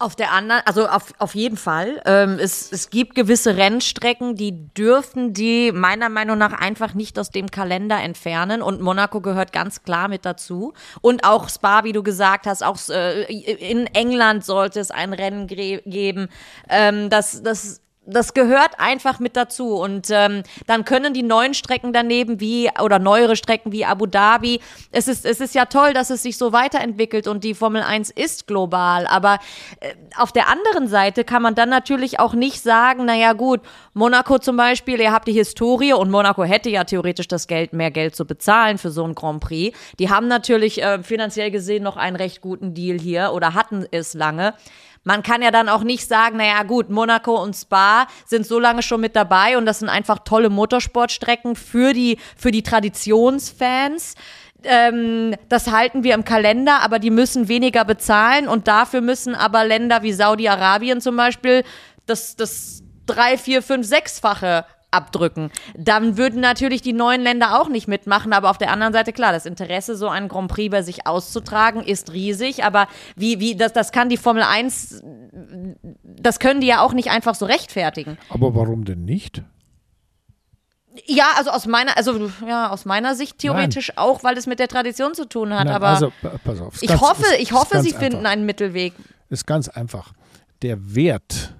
[0.03, 2.01] Auf der anderen, also auf, auf jeden Fall.
[2.07, 7.29] Ähm, es, es gibt gewisse Rennstrecken, die dürfen die meiner Meinung nach einfach nicht aus
[7.29, 8.63] dem Kalender entfernen.
[8.63, 10.73] Und Monaco gehört ganz klar mit dazu.
[11.03, 15.47] Und auch Spa, wie du gesagt hast, auch äh, in England sollte es ein Rennen
[15.47, 16.29] geben.
[16.71, 19.75] Ähm, das, das das gehört einfach mit dazu.
[19.77, 24.61] Und ähm, dann können die neuen Strecken daneben wie oder neuere Strecken wie Abu Dhabi.
[24.91, 28.11] Es ist, es ist ja toll, dass es sich so weiterentwickelt und die Formel 1
[28.11, 29.07] ist global.
[29.07, 29.39] Aber
[29.81, 33.61] äh, auf der anderen Seite kann man dann natürlich auch nicht sagen, naja gut,
[33.93, 37.91] Monaco zum Beispiel, ihr habt die Historie und Monaco hätte ja theoretisch das Geld, mehr
[37.91, 39.77] Geld zu bezahlen für so ein Grand Prix.
[39.99, 44.15] Die haben natürlich äh, finanziell gesehen noch einen recht guten Deal hier oder hatten es
[44.15, 44.55] lange.
[45.03, 48.83] Man kann ja dann auch nicht sagen, naja gut, Monaco und Spa sind so lange
[48.83, 54.15] schon mit dabei und das sind einfach tolle Motorsportstrecken für die, für die Traditionsfans.
[54.63, 59.65] Ähm, das halten wir im Kalender, aber die müssen weniger bezahlen und dafür müssen aber
[59.65, 61.65] Länder wie Saudi-Arabien zum Beispiel
[62.05, 65.51] das, das drei, vier, fünf, sechsfache abdrücken.
[65.77, 69.33] Dann würden natürlich die neuen Länder auch nicht mitmachen, aber auf der anderen Seite, klar,
[69.33, 73.73] das Interesse, so einen Grand Prix bei sich auszutragen, ist riesig, aber wie, wie, das,
[73.73, 75.03] das kann die Formel 1,
[76.03, 78.19] das können die ja auch nicht einfach so rechtfertigen.
[78.29, 79.43] Aber warum denn nicht?
[81.07, 83.99] Ja, also aus meiner, also ja, aus meiner Sicht theoretisch Nein.
[83.99, 85.67] auch, weil es mit der Tradition zu tun hat.
[85.67, 86.13] Nein, aber also,
[86.45, 86.83] pass auf.
[86.83, 88.01] Ich ganz, hoffe, ist, ich hoffe, sie einfach.
[88.01, 88.95] finden einen Mittelweg.
[89.29, 90.13] Ist ganz einfach.
[90.63, 91.55] Der Wert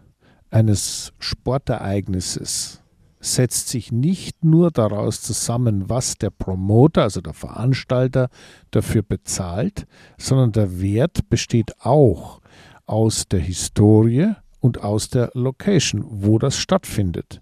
[0.51, 2.81] eines Sportereignisses
[3.21, 8.31] setzt sich nicht nur daraus zusammen, was der Promoter, also der Veranstalter,
[8.71, 9.87] dafür bezahlt,
[10.19, 12.41] sondern der Wert besteht auch
[12.87, 17.41] aus der Historie und aus der Location, wo das stattfindet.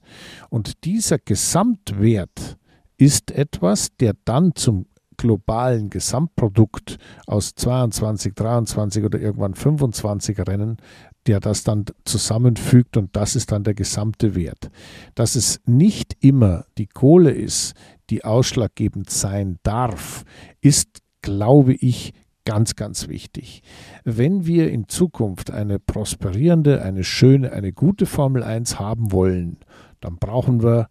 [0.51, 2.59] Und dieser Gesamtwert
[2.97, 4.87] ist etwas, der dann zum
[5.18, 10.78] globalen Gesamtprodukt aus 22, 23 oder irgendwann 25 Rennen,
[11.26, 14.70] der das dann zusammenfügt und das ist dann der gesamte Wert.
[15.14, 17.74] Dass es nicht immer die Kohle ist,
[18.09, 20.24] die ausschlaggebend sein darf,
[20.62, 22.14] ist, glaube ich,
[22.46, 23.62] ganz, ganz wichtig.
[24.04, 29.59] Wenn wir in Zukunft eine prosperierende, eine schöne, eine gute Formel 1 haben wollen,
[30.00, 30.88] dann brauchen wir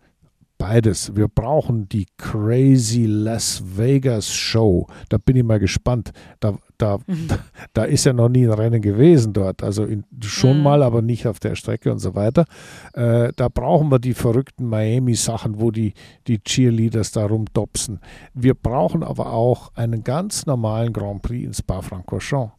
[0.58, 1.16] beides.
[1.16, 4.88] Wir brauchen die Crazy Las Vegas Show.
[5.10, 6.12] Da bin ich mal gespannt.
[6.40, 7.28] Da, da, mhm.
[7.74, 9.64] da ist ja noch nie ein Rennen gewesen dort.
[9.64, 10.64] Also in, schon mhm.
[10.64, 12.46] mal, aber nicht auf der Strecke und so weiter.
[12.94, 15.94] Äh, da brauchen wir die verrückten Miami-Sachen, wo die,
[16.28, 18.00] die Cheerleaders da rumdopsen.
[18.34, 22.54] Wir brauchen aber auch einen ganz normalen Grand Prix in Spa-Francorchamps.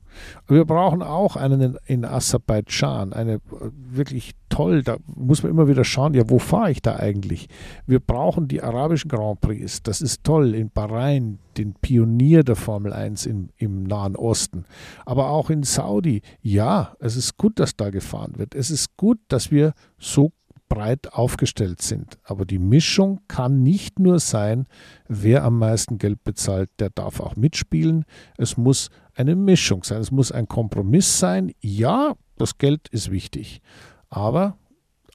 [0.46, 3.40] Wir brauchen auch einen in, Aserbaidschan, eine
[3.72, 7.48] wirklich toll, da muss man immer wieder schauen, ja, wo fahre ich da eigentlich?
[7.86, 12.92] Wir brauchen die arabischen Grand Prix, das ist toll, in Bahrain, den Pionier der Formel
[12.92, 14.64] 1 im, im Nahen Osten,
[15.04, 16.22] aber auch in Saudi.
[16.40, 18.54] Ja, es ist gut, dass da gefahren wird.
[18.54, 20.32] Es ist gut, dass wir so
[20.68, 22.18] breit aufgestellt sind.
[22.22, 24.66] Aber die Mischung kann nicht nur sein,
[25.08, 28.04] wer am meisten Geld bezahlt, der darf auch mitspielen.
[28.36, 30.00] Es muss eine Mischung sein.
[30.00, 31.52] Es muss ein Kompromiss sein.
[31.60, 33.60] Ja, das Geld ist wichtig.
[34.08, 34.56] Aber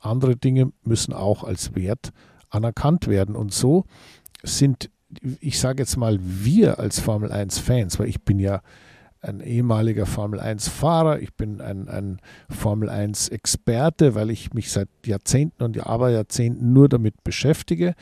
[0.01, 2.11] andere Dinge müssen auch als Wert
[2.49, 3.35] anerkannt werden.
[3.35, 3.85] Und so
[4.43, 4.89] sind,
[5.39, 8.61] ich sage jetzt mal, wir als Formel 1-Fans, weil ich bin ja
[9.21, 15.63] ein ehemaliger Formel 1-Fahrer, ich bin ein, ein Formel 1-Experte, weil ich mich seit Jahrzehnten
[15.63, 17.95] und Aberjahrzehnten nur damit beschäftige.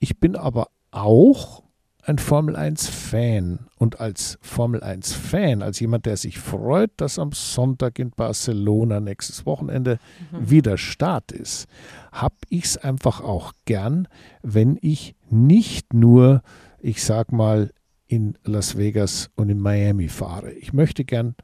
[0.00, 1.63] Ich bin aber auch
[2.06, 3.66] ein Formel 1-Fan.
[3.78, 9.46] Und als Formel 1-Fan, als jemand, der sich freut, dass am Sonntag in Barcelona nächstes
[9.46, 9.98] Wochenende
[10.30, 10.50] mhm.
[10.50, 11.66] wieder Start ist,
[12.12, 14.08] habe ich es einfach auch gern,
[14.42, 16.42] wenn ich nicht nur,
[16.78, 17.72] ich sag mal,
[18.06, 20.52] in Las Vegas und in Miami fahre.
[20.52, 21.34] Ich möchte gern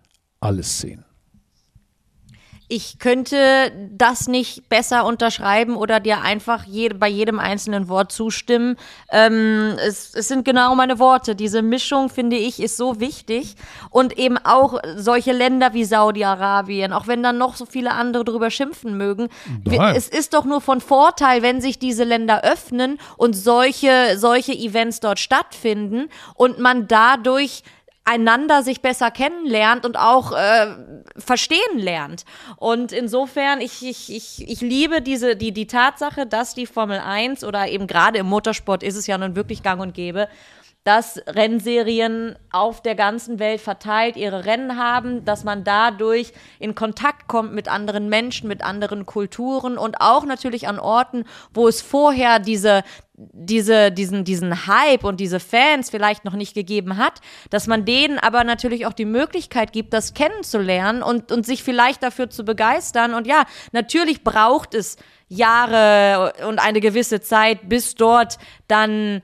[0.41, 1.05] alles sehen
[2.71, 8.77] ich könnte das nicht besser unterschreiben oder dir einfach je, bei jedem einzelnen Wort zustimmen.
[9.11, 11.35] Ähm, es, es sind genau meine Worte.
[11.35, 13.57] Diese Mischung, finde ich, ist so wichtig.
[13.91, 18.51] Und eben auch solche Länder wie Saudi-Arabien, auch wenn dann noch so viele andere drüber
[18.51, 19.31] schimpfen mögen.
[19.65, 19.97] Nein.
[19.97, 25.01] Es ist doch nur von Vorteil, wenn sich diese Länder öffnen und solche, solche Events
[25.01, 27.65] dort stattfinden und man dadurch
[28.11, 30.75] einander sich besser kennenlernt und auch äh,
[31.17, 32.25] verstehen lernt.
[32.57, 37.45] Und insofern, ich, ich, ich, ich liebe diese, die, die Tatsache, dass die Formel 1
[37.45, 40.29] oder eben gerade im Motorsport ist es ja nun wirklich gang und gäbe,
[40.85, 47.29] dass Rennserien auf der ganzen Welt verteilt ihre Rennen haben, dass man dadurch in Kontakt
[47.29, 52.39] kommt mit anderen Menschen, mit anderen Kulturen und auch natürlich an Orten, wo es vorher
[52.39, 52.83] diese
[53.33, 58.19] diese, diesen, diesen Hype und diese Fans vielleicht noch nicht gegeben hat, dass man denen
[58.19, 63.13] aber natürlich auch die Möglichkeit gibt, das kennenzulernen und, und sich vielleicht dafür zu begeistern.
[63.13, 64.97] Und ja, natürlich braucht es
[65.29, 68.39] Jahre und eine gewisse Zeit, bis dort
[68.69, 69.21] dann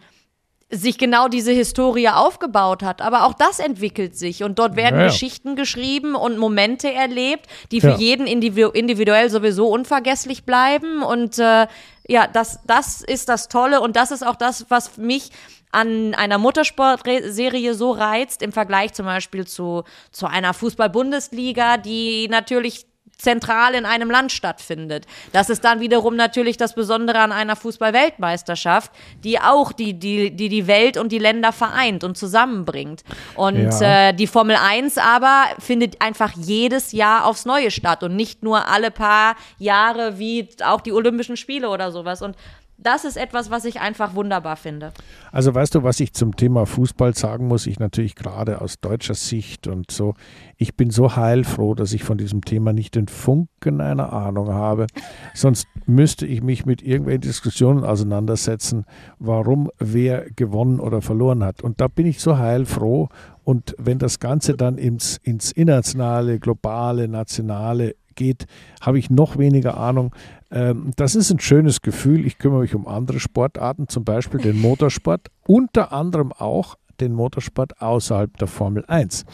[0.76, 3.02] sich genau diese Historie aufgebaut hat.
[3.02, 7.80] Aber auch das entwickelt sich und dort werden ja, Geschichten geschrieben und Momente erlebt, die
[7.80, 7.96] für ja.
[7.96, 11.02] jeden individuell sowieso unvergesslich bleiben.
[11.02, 11.66] Und äh,
[12.08, 15.30] ja, das, das ist das Tolle und das ist auch das, was mich
[15.72, 22.86] an einer Muttersportserie so reizt, im Vergleich zum Beispiel zu, zu einer Fußball-Bundesliga, die natürlich
[23.18, 25.06] zentral in einem Land stattfindet.
[25.32, 28.92] Das ist dann wiederum natürlich das Besondere an einer Fußball-Weltmeisterschaft,
[29.24, 33.02] die auch die, die, die, die Welt und die Länder vereint und zusammenbringt.
[33.34, 34.08] Und ja.
[34.08, 38.68] äh, die Formel 1 aber findet einfach jedes Jahr aufs Neue statt und nicht nur
[38.68, 42.22] alle paar Jahre wie auch die Olympischen Spiele oder sowas.
[42.22, 42.36] Und
[42.78, 44.92] das ist etwas, was ich einfach wunderbar finde.
[45.32, 49.14] Also weißt du, was ich zum Thema Fußball sagen muss, ich natürlich gerade aus deutscher
[49.14, 50.14] Sicht und so,
[50.56, 54.86] ich bin so heilfroh, dass ich von diesem Thema nicht den Funken einer Ahnung habe.
[55.34, 58.84] Sonst müsste ich mich mit irgendwelchen Diskussionen auseinandersetzen,
[59.18, 61.62] warum wer gewonnen oder verloren hat.
[61.62, 63.08] Und da bin ich so heilfroh.
[63.44, 68.46] Und wenn das Ganze dann ins, ins internationale, globale, nationale geht,
[68.80, 70.12] habe ich noch weniger Ahnung.
[70.50, 72.26] Ähm, das ist ein schönes Gefühl.
[72.26, 77.80] Ich kümmere mich um andere Sportarten, zum Beispiel den Motorsport, unter anderem auch den Motorsport
[77.80, 79.24] außerhalb der Formel 1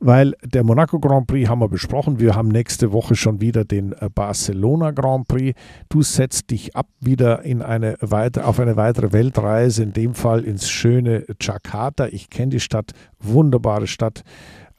[0.00, 2.18] weil der Monaco Grand Prix haben wir besprochen.
[2.18, 5.58] Wir haben nächste Woche schon wieder den äh, Barcelona Grand Prix.
[5.90, 10.44] Du setzt dich ab wieder in eine weiter, auf eine weitere Weltreise, in dem Fall
[10.44, 12.06] ins schöne Jakarta.
[12.06, 14.24] Ich kenne die Stadt, wunderbare Stadt.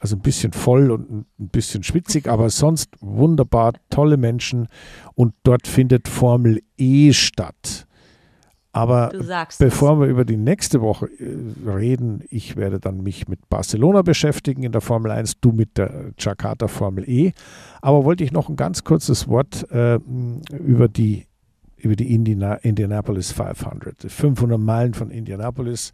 [0.02, 4.66] Also ein bisschen voll und ein bisschen schwitzig, aber sonst wunderbar, tolle Menschen.
[5.14, 7.86] Und dort findet Formel E statt.
[8.72, 9.12] Aber
[9.60, 14.64] bevor wir über die nächste Woche äh, reden, ich werde dann mich mit Barcelona beschäftigen
[14.64, 17.30] in der Formel 1, du mit der Jakarta Formel E.
[17.80, 20.00] Aber wollte ich noch ein ganz kurzes Wort äh,
[20.50, 21.26] über die
[21.76, 24.10] über die Indiana Indianapolis 500.
[24.10, 25.92] 500 Meilen von Indianapolis,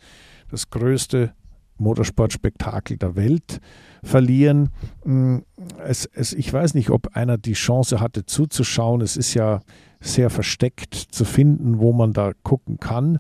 [0.51, 1.35] das größte
[1.79, 3.61] Motorsportspektakel der Welt
[4.03, 4.71] verlieren.
[5.05, 5.39] Mm,
[5.85, 9.01] es, es, ich weiß nicht, ob einer die Chance hatte zuzuschauen.
[9.01, 9.61] Es ist ja
[10.01, 13.19] sehr versteckt zu finden, wo man da gucken kann.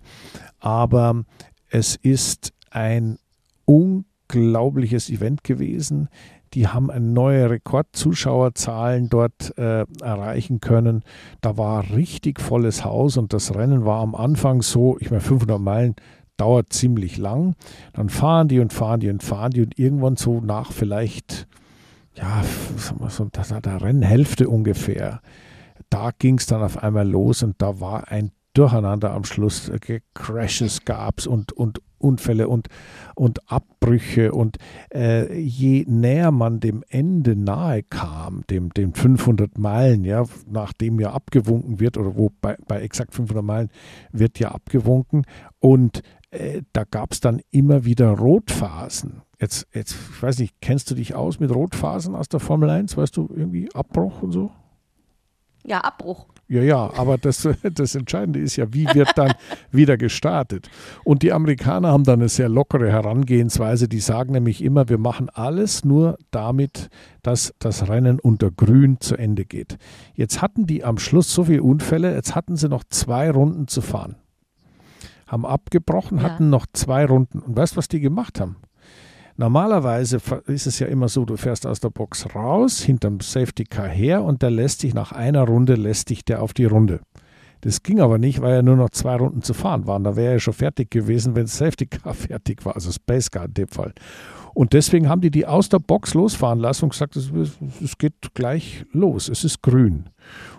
[0.60, 1.24] Aber
[1.70, 3.18] es ist ein
[3.64, 6.08] unglaubliches Event gewesen.
[6.54, 11.02] Die haben eine neue Rekordzuschauerzahlen dort äh, erreichen können.
[11.42, 15.60] Da war richtig volles Haus und das Rennen war am Anfang so, ich meine 500
[15.60, 15.94] Meilen
[16.38, 17.54] dauert ziemlich lang.
[17.92, 21.46] Dann fahren die und fahren die und fahren die und irgendwann so nach vielleicht,
[22.14, 22.42] ja,
[23.08, 25.20] so der Rennhälfte ungefähr,
[25.90, 29.70] da ging es dann auf einmal los und da war ein Durcheinander am Schluss.
[30.14, 32.68] Crashes gab es und, und Unfälle und,
[33.14, 34.32] und Abbrüche.
[34.32, 34.56] Und
[34.92, 41.12] äh, je näher man dem Ende nahe kam, dem, dem 500 Meilen, ja, nachdem ja
[41.12, 43.70] abgewunken wird, oder wo bei, bei exakt 500 Meilen
[44.12, 45.24] wird ja abgewunken.
[45.60, 49.22] Und äh, da gab es dann immer wieder Rotphasen.
[49.40, 52.96] Jetzt, jetzt, ich weiß nicht, kennst du dich aus mit Rotphasen aus der Formel 1?
[52.96, 54.50] Weißt du, irgendwie Abbruch und so?
[55.64, 56.26] Ja, Abbruch.
[56.48, 59.34] Ja, ja, aber das, das Entscheidende ist ja, wie wird dann
[59.70, 60.68] wieder gestartet.
[61.04, 63.88] Und die Amerikaner haben dann eine sehr lockere Herangehensweise.
[63.88, 66.88] Die sagen nämlich immer, wir machen alles nur damit,
[67.22, 69.78] dass das Rennen unter Grün zu Ende geht.
[70.14, 73.82] Jetzt hatten die am Schluss so viele Unfälle, jetzt hatten sie noch zwei Runden zu
[73.82, 74.16] fahren
[75.28, 76.24] haben abgebrochen, ja.
[76.24, 77.38] hatten noch zwei Runden.
[77.38, 78.56] Und weißt du, was die gemacht haben?
[79.36, 83.86] Normalerweise ist es ja immer so, du fährst aus der Box raus, hinterm Safety Car
[83.86, 87.00] her und der lässt dich nach einer Runde, lässt dich der auf die Runde.
[87.60, 90.02] Das ging aber nicht, weil ja nur noch zwei Runden zu fahren waren.
[90.02, 93.30] Da wäre er ja schon fertig gewesen, wenn das Safety Car fertig war, also Space
[93.30, 93.92] Car in dem Fall.
[94.58, 97.30] Und deswegen haben die die aus der Box losfahren lassen und gesagt, es,
[97.96, 100.10] geht gleich los, es ist grün.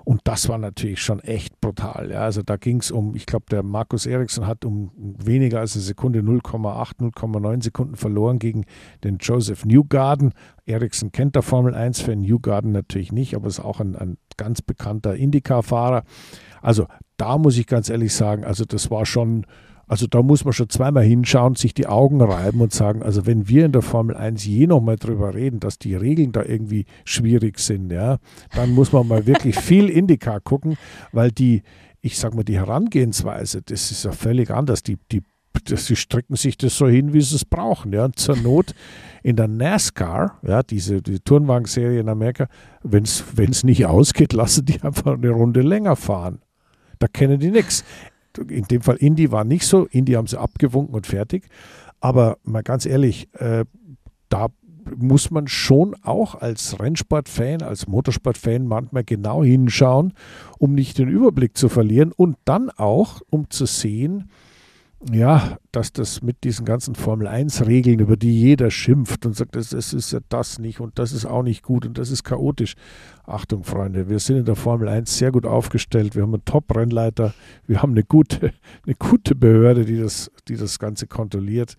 [0.05, 2.11] Und das war natürlich schon echt brutal.
[2.11, 2.21] Ja.
[2.21, 5.83] Also da ging es um, ich glaube, der Markus Eriksson hat um weniger als eine
[5.83, 8.63] Sekunde 0,8, 0,9 Sekunden verloren gegen
[9.03, 10.31] den Joseph Newgarden.
[10.65, 15.17] Eriksson kennt der Formel 1-Fan, Newgarden natürlich nicht, aber ist auch ein, ein ganz bekannter
[15.17, 16.03] Indycar-Fahrer.
[16.61, 16.87] Also
[17.17, 19.45] da muss ich ganz ehrlich sagen, also das war schon
[19.89, 23.49] also da muss man schon zweimal hinschauen, sich die Augen reiben und sagen, also wenn
[23.49, 26.85] wir in der Formel 1 je noch mal drüber reden, dass die Regeln da irgendwie
[27.05, 28.19] schwierig sind, ja,
[28.55, 30.77] dann muss man mal wirklich viel Indica gucken,
[31.11, 31.63] weil die,
[32.01, 34.83] ich sag mal, die Herangehensweise, das ist ja völlig anders.
[34.83, 35.23] Die, die,
[35.65, 37.91] das, die strecken sich das so hin, wie sie es brauchen.
[37.91, 38.05] Ja.
[38.05, 38.75] Und zur Not
[39.23, 42.47] in der NASCAR, ja, diese die Turnwagenserie in Amerika,
[42.83, 46.43] wenn es nicht ausgeht, lassen die einfach eine Runde länger fahren.
[46.99, 47.83] Da kennen die nichts
[48.47, 49.85] in dem Fall Indy war nicht so.
[49.85, 51.47] Indy haben sie abgewunken und fertig.
[51.99, 53.65] Aber mal ganz ehrlich, äh,
[54.29, 54.47] da
[54.97, 60.13] muss man schon auch als Rennsportfan, als Motorsportfan manchmal genau hinschauen,
[60.57, 64.29] um nicht den Überblick zu verlieren und dann auch, um zu sehen,
[65.11, 69.93] ja, dass das mit diesen ganzen Formel-1-Regeln, über die jeder schimpft und sagt, das, das,
[69.93, 72.75] ist ja das nicht und das ist auch nicht gut und das ist chaotisch.
[73.25, 76.15] Achtung, Freunde, wir sind in der Formel 1 sehr gut aufgestellt.
[76.15, 77.33] Wir haben einen Top-Rennleiter,
[77.65, 78.53] wir haben eine gute,
[78.85, 81.77] eine gute Behörde, die das, die das Ganze kontrolliert.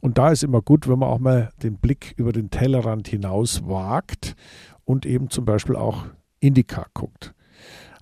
[0.00, 3.62] Und da ist immer gut, wenn man auch mal den Blick über den Tellerrand hinaus
[3.66, 4.34] wagt
[4.84, 6.06] und eben zum Beispiel auch
[6.40, 7.32] Indica guckt.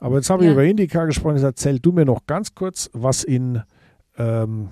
[0.00, 0.50] Aber jetzt habe ja.
[0.50, 1.34] ich über Indica gesprochen.
[1.34, 3.62] Jetzt erzähl du mir noch ganz kurz, was in
[4.18, 4.70] ähm,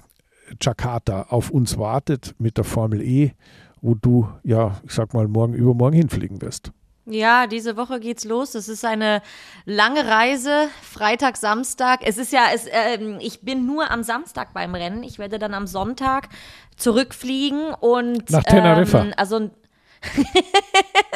[0.60, 3.32] Jakarta auf uns wartet mit der Formel E,
[3.80, 6.72] wo du ja, ich sag mal, morgen übermorgen hinfliegen wirst.
[7.08, 8.56] Ja, diese Woche geht's los.
[8.56, 9.22] Es ist eine
[9.64, 12.00] lange Reise, Freitag, Samstag.
[12.02, 15.04] Es ist ja, es, äh, ich bin nur am Samstag beim Rennen.
[15.04, 16.28] Ich werde dann am Sonntag
[16.76, 19.04] zurückfliegen und nach Teneriffa.
[19.04, 19.38] Ähm, also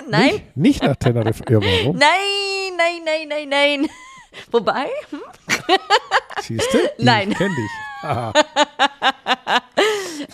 [0.09, 1.45] nein, nicht, nicht nach Teneriffa.
[1.51, 1.97] Ja, warum?
[1.97, 2.09] Nein,
[2.76, 3.91] nein, nein, nein, nein.
[4.51, 4.87] Wobei?
[5.11, 5.20] Hm?
[6.43, 6.78] Siehst du?
[6.99, 7.33] Nein.
[7.33, 7.70] Ich kenn dich.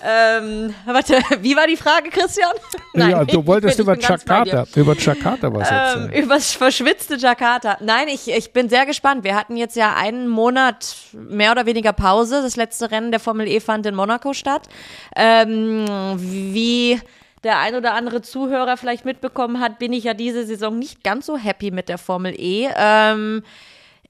[0.05, 2.53] ähm, warte, wie war die Frage, Christian?
[2.95, 6.13] Nein, ja, du wolltest über Jakarta, über Jakarta was erzählen.
[6.13, 7.77] Ähm, über das verschwitzte Jakarta.
[7.81, 9.25] Nein, ich, ich bin sehr gespannt.
[9.25, 12.41] Wir hatten jetzt ja einen Monat mehr oder weniger Pause.
[12.43, 14.69] Das letzte Rennen der Formel E fand in Monaco statt.
[15.17, 15.87] Ähm,
[16.19, 17.01] wie
[17.43, 21.27] der ein oder andere Zuhörer vielleicht mitbekommen hat, bin ich ja diese Saison nicht ganz
[21.27, 22.69] so happy mit der Formel E.
[22.77, 23.43] Ähm,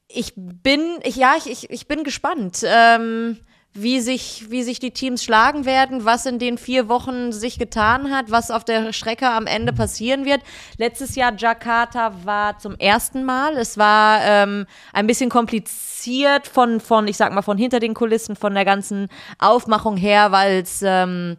[0.08, 2.62] ich bin, ich, ja, ich, ich, bin gespannt.
[2.64, 3.38] Ähm,
[3.78, 8.10] wie sich, wie sich die Teams schlagen werden, was in den vier Wochen sich getan
[8.10, 10.40] hat, was auf der Strecke am Ende passieren wird.
[10.78, 13.56] Letztes Jahr Jakarta war zum ersten Mal.
[13.56, 18.34] Es war ähm, ein bisschen kompliziert von, von, ich sag mal, von hinter den Kulissen,
[18.34, 21.36] von der ganzen Aufmachung her, weil es ähm,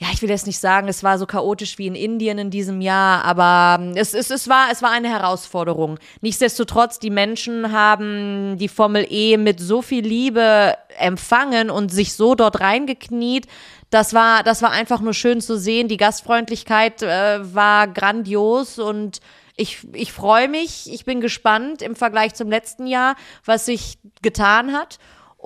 [0.00, 2.80] ja, ich will jetzt nicht sagen, es war so chaotisch wie in Indien in diesem
[2.80, 5.98] Jahr, aber ähm, es, es, es, war, es war eine Herausforderung.
[6.20, 12.36] Nichtsdestotrotz, die Menschen haben die Formel E mit so viel Liebe empfangen und sich so
[12.36, 13.48] dort reingekniet.
[13.90, 15.88] Das war, das war einfach nur schön zu sehen.
[15.88, 19.18] Die Gastfreundlichkeit äh, war grandios und
[19.56, 20.92] ich, ich freue mich.
[20.92, 24.98] Ich bin gespannt im Vergleich zum letzten Jahr, was sich getan hat.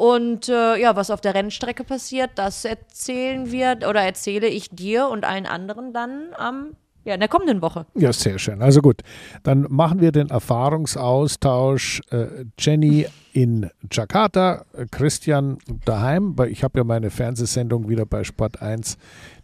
[0.02, 5.06] Und äh, ja, was auf der Rennstrecke passiert, das erzählen wir oder erzähle ich dir
[5.06, 6.70] und allen anderen dann am
[7.04, 7.86] ja, in der kommenden Woche.
[7.94, 8.62] Ja, sehr schön.
[8.62, 9.02] Also gut,
[9.44, 12.00] dann machen wir den Erfahrungsaustausch.
[12.10, 18.98] Äh, Jenny in Jakarta, Christian daheim, ich habe ja meine Fernsehsendung wieder bei Sport 1,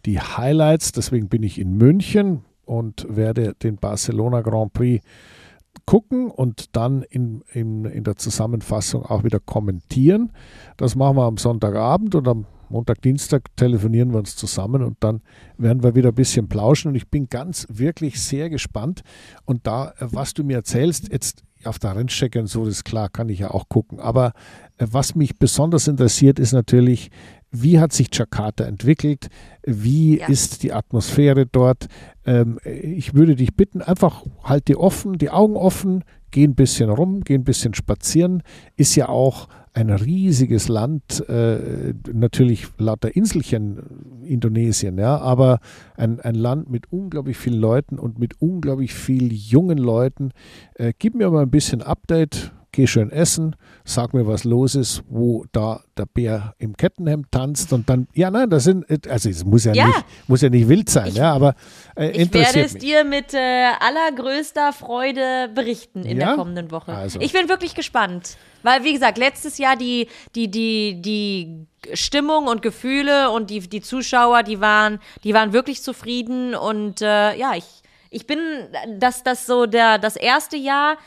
[0.05, 0.91] die Highlights.
[0.91, 5.05] Deswegen bin ich in München und werde den Barcelona Grand Prix
[5.85, 10.31] gucken und dann in, in, in der Zusammenfassung auch wieder kommentieren.
[10.77, 15.21] Das machen wir am Sonntagabend und am Montag, Dienstag telefonieren wir uns zusammen und dann
[15.57, 16.89] werden wir wieder ein bisschen plauschen.
[16.89, 19.01] Und ich bin ganz wirklich sehr gespannt.
[19.45, 22.85] Und da, äh, was du mir erzählst, jetzt auf der Rennstrecke und so, das ist
[22.85, 23.99] klar, kann ich ja auch gucken.
[23.99, 24.33] Aber
[24.77, 27.09] äh, was mich besonders interessiert, ist natürlich,
[27.51, 29.27] wie hat sich Jakarta entwickelt?
[29.65, 30.27] Wie ja.
[30.27, 31.87] ist die Atmosphäre dort?
[32.25, 36.89] Ähm, ich würde dich bitten, einfach halt die offen, die Augen offen, geh ein bisschen
[36.89, 38.43] rum, geh ein bisschen spazieren.
[38.75, 45.59] Ist ja auch ein riesiges Land, äh, natürlich lauter Inselchen Indonesien, ja, aber
[45.95, 50.31] ein, ein Land mit unglaublich vielen Leuten und mit unglaublich vielen jungen Leuten.
[50.75, 55.03] Äh, gib mir mal ein bisschen Update geh schön essen, sag mir, was los ist,
[55.09, 59.43] wo da der Bär im Kettenhemd tanzt und dann, ja, nein, das sind, also es
[59.43, 59.87] muss ja, ja.
[59.87, 61.55] Nicht, muss ja nicht wild sein, ich, ja, aber
[61.95, 62.83] äh, Ich werde es mich.
[62.83, 66.27] dir mit äh, allergrößter Freude berichten in ja?
[66.27, 66.93] der kommenden Woche.
[66.93, 67.19] Also.
[67.19, 72.61] Ich bin wirklich gespannt, weil, wie gesagt, letztes Jahr die, die, die, die Stimmung und
[72.61, 77.65] Gefühle und die, die Zuschauer, die waren, die waren wirklich zufrieden und äh, ja, ich,
[78.11, 78.39] ich bin,
[78.99, 80.97] dass das so der, das erste Jahr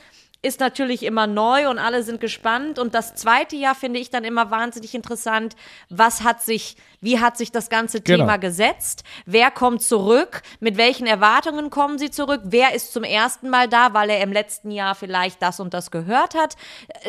[0.43, 2.81] ist natürlich immer neu und alle sind gespannt.
[2.81, 5.55] Und das zweite Jahr finde ich dann immer wahnsinnig interessant.
[5.89, 8.25] Was hat sich, wie hat sich das ganze genau.
[8.25, 9.05] Thema gesetzt?
[9.25, 10.43] Wer kommt zurück?
[10.59, 12.41] Mit welchen Erwartungen kommen sie zurück?
[12.45, 15.93] Wer ist zum ersten Mal da, weil er im letzten Jahr vielleicht das und das
[15.93, 16.57] gehört hat?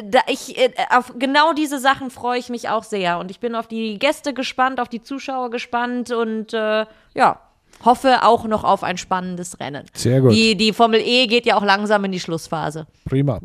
[0.04, 3.18] Da ich, äh, auf genau diese Sachen freue ich mich auch sehr.
[3.18, 7.40] Und ich bin auf die Gäste gespannt, auf die Zuschauer gespannt und äh, ja
[7.84, 9.86] hoffe auch noch auf ein spannendes Rennen.
[9.94, 10.32] Sehr gut.
[10.32, 12.88] Die, die Formel E geht ja auch langsam in die Schlussphase.
[13.06, 13.40] Prima.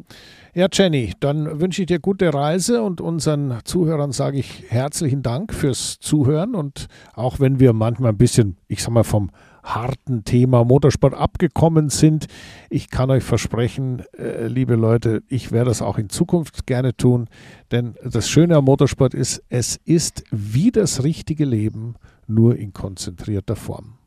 [0.55, 5.53] Ja, Jenny, dann wünsche ich dir gute Reise und unseren Zuhörern sage ich herzlichen Dank
[5.55, 9.31] fürs Zuhören und auch wenn wir manchmal ein bisschen, ich sag mal, vom
[9.63, 12.27] harten Thema Motorsport abgekommen sind.
[12.71, 17.29] Ich kann euch versprechen, äh, liebe Leute, ich werde das auch in Zukunft gerne tun,
[17.71, 23.57] denn das Schöne am Motorsport ist, es ist wie das richtige Leben, nur in konzentrierter
[23.57, 23.98] Form.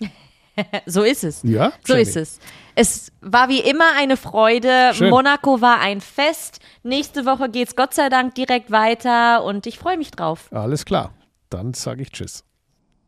[0.86, 1.42] so ist es.
[1.42, 2.38] Ja, so ist es.
[2.74, 4.92] Es war wie immer eine Freude.
[4.94, 5.10] Schön.
[5.10, 6.60] Monaco war ein Fest.
[6.82, 10.48] Nächste Woche geht es Gott sei Dank direkt weiter und ich freue mich drauf.
[10.52, 11.12] Alles klar.
[11.50, 12.44] Dann sage ich Tschüss.